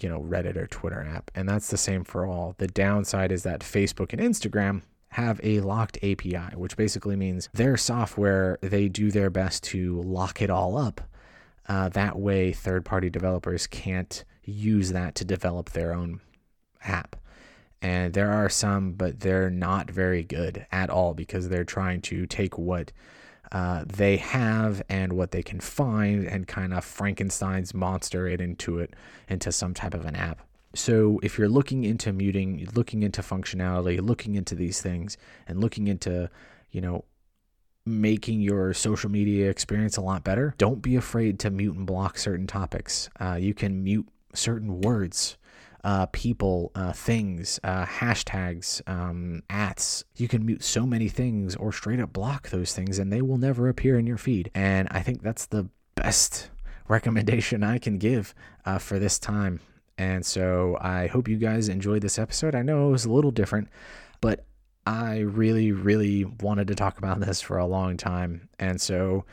you 0.00 0.08
know 0.08 0.20
Reddit 0.20 0.56
or 0.56 0.66
Twitter 0.66 1.02
app. 1.02 1.30
And 1.34 1.48
that's 1.48 1.68
the 1.68 1.76
same 1.76 2.04
for 2.04 2.26
all. 2.26 2.54
The 2.58 2.66
downside 2.66 3.32
is 3.32 3.42
that 3.44 3.60
Facebook 3.60 4.12
and 4.12 4.20
Instagram 4.20 4.82
have 5.18 5.40
a 5.42 5.58
locked 5.60 5.98
API, 5.98 6.54
which 6.54 6.76
basically 6.76 7.16
means 7.16 7.48
their 7.52 7.76
software, 7.76 8.56
they 8.62 8.88
do 8.88 9.10
their 9.10 9.30
best 9.30 9.64
to 9.64 10.00
lock 10.02 10.40
it 10.40 10.48
all 10.48 10.78
up. 10.78 11.00
Uh, 11.68 11.88
that 11.88 12.16
way, 12.16 12.52
third 12.52 12.84
party 12.84 13.10
developers 13.10 13.66
can't 13.66 14.24
use 14.44 14.92
that 14.92 15.16
to 15.16 15.24
develop 15.24 15.70
their 15.70 15.92
own 15.92 16.20
app. 16.84 17.16
And 17.82 18.14
there 18.14 18.30
are 18.30 18.48
some, 18.48 18.92
but 18.92 19.18
they're 19.18 19.50
not 19.50 19.90
very 19.90 20.22
good 20.22 20.64
at 20.70 20.88
all 20.88 21.14
because 21.14 21.48
they're 21.48 21.64
trying 21.64 22.00
to 22.02 22.24
take 22.26 22.56
what 22.56 22.92
uh, 23.50 23.84
they 23.86 24.18
have 24.18 24.82
and 24.88 25.14
what 25.14 25.32
they 25.32 25.42
can 25.42 25.58
find 25.58 26.26
and 26.26 26.46
kind 26.46 26.72
of 26.72 26.84
Frankenstein's 26.84 27.74
monster 27.74 28.28
it 28.28 28.40
into 28.40 28.78
it 28.78 28.94
into 29.28 29.50
some 29.50 29.74
type 29.74 29.94
of 29.94 30.04
an 30.04 30.14
app. 30.14 30.47
So 30.74 31.18
if 31.22 31.38
you're 31.38 31.48
looking 31.48 31.84
into 31.84 32.12
muting, 32.12 32.68
looking 32.74 33.02
into 33.02 33.22
functionality, 33.22 34.00
looking 34.00 34.34
into 34.34 34.54
these 34.54 34.80
things, 34.80 35.16
and 35.46 35.60
looking 35.60 35.86
into, 35.88 36.30
you 36.70 36.80
know, 36.80 37.04
making 37.86 38.40
your 38.40 38.74
social 38.74 39.10
media 39.10 39.48
experience 39.48 39.96
a 39.96 40.02
lot 40.02 40.22
better, 40.22 40.54
don't 40.58 40.82
be 40.82 40.96
afraid 40.96 41.38
to 41.40 41.50
mute 41.50 41.74
and 41.74 41.86
block 41.86 42.18
certain 42.18 42.46
topics. 42.46 43.08
Uh, 43.18 43.38
you 43.40 43.54
can 43.54 43.82
mute 43.82 44.06
certain 44.34 44.80
words, 44.82 45.38
uh, 45.84 46.06
people, 46.06 46.70
uh, 46.74 46.92
things, 46.92 47.58
uh, 47.64 47.86
hashtags, 47.86 48.86
um, 48.88 49.42
ats. 49.48 50.04
You 50.16 50.28
can 50.28 50.44
mute 50.44 50.62
so 50.62 50.86
many 50.86 51.08
things 51.08 51.56
or 51.56 51.72
straight 51.72 52.00
up 52.00 52.12
block 52.12 52.50
those 52.50 52.74
things 52.74 52.98
and 52.98 53.12
they 53.12 53.22
will 53.22 53.38
never 53.38 53.68
appear 53.68 53.98
in 53.98 54.06
your 54.06 54.18
feed. 54.18 54.50
And 54.54 54.88
I 54.90 55.00
think 55.00 55.22
that's 55.22 55.46
the 55.46 55.68
best 55.94 56.50
recommendation 56.88 57.62
I 57.62 57.78
can 57.78 57.98
give 57.98 58.34
uh, 58.66 58.78
for 58.78 58.98
this 58.98 59.18
time. 59.18 59.60
And 59.98 60.24
so 60.24 60.78
I 60.80 61.08
hope 61.08 61.28
you 61.28 61.36
guys 61.36 61.68
enjoyed 61.68 62.02
this 62.02 62.18
episode. 62.18 62.54
I 62.54 62.62
know 62.62 62.88
it 62.88 62.92
was 62.92 63.04
a 63.04 63.12
little 63.12 63.32
different, 63.32 63.68
but 64.20 64.46
I 64.86 65.18
really, 65.18 65.72
really 65.72 66.24
wanted 66.24 66.68
to 66.68 66.74
talk 66.74 66.98
about 66.98 67.20
this 67.20 67.40
for 67.40 67.58
a 67.58 67.66
long 67.66 67.96
time. 67.96 68.48
And 68.58 68.80
so 68.80 69.24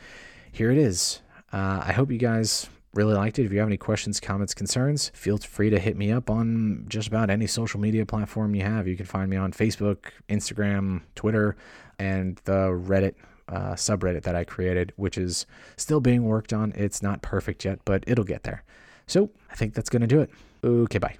here 0.52 0.70
it 0.70 0.78
is. 0.78 1.22
Uh, 1.52 1.82
I 1.86 1.92
hope 1.92 2.10
you 2.10 2.18
guys 2.18 2.68
really 2.92 3.14
liked 3.14 3.38
it. 3.38 3.44
If 3.44 3.52
you 3.52 3.58
have 3.60 3.68
any 3.68 3.76
questions, 3.76 4.18
comments, 4.18 4.54
concerns, 4.54 5.10
feel 5.14 5.38
free 5.38 5.70
to 5.70 5.78
hit 5.78 5.96
me 5.96 6.10
up 6.10 6.28
on 6.28 6.86
just 6.88 7.08
about 7.08 7.30
any 7.30 7.46
social 7.46 7.78
media 7.78 8.04
platform 8.04 8.54
you 8.54 8.62
have. 8.62 8.88
You 8.88 8.96
can 8.96 9.06
find 9.06 9.30
me 9.30 9.36
on 9.36 9.52
Facebook, 9.52 10.06
Instagram, 10.28 11.02
Twitter, 11.14 11.56
and 11.98 12.40
the 12.44 12.68
Reddit 12.70 13.14
uh, 13.48 13.74
subreddit 13.74 14.22
that 14.22 14.34
I 14.34 14.44
created, 14.44 14.92
which 14.96 15.16
is 15.16 15.46
still 15.76 16.00
being 16.00 16.24
worked 16.24 16.52
on. 16.52 16.72
It's 16.74 17.02
not 17.02 17.22
perfect 17.22 17.64
yet, 17.64 17.78
but 17.84 18.02
it'll 18.06 18.24
get 18.24 18.42
there. 18.42 18.64
So 19.06 19.30
I 19.50 19.54
think 19.54 19.74
that's 19.74 19.90
going 19.90 20.02
to 20.02 20.08
do 20.08 20.20
it. 20.20 20.30
Okay, 20.64 20.98
bye. 20.98 21.14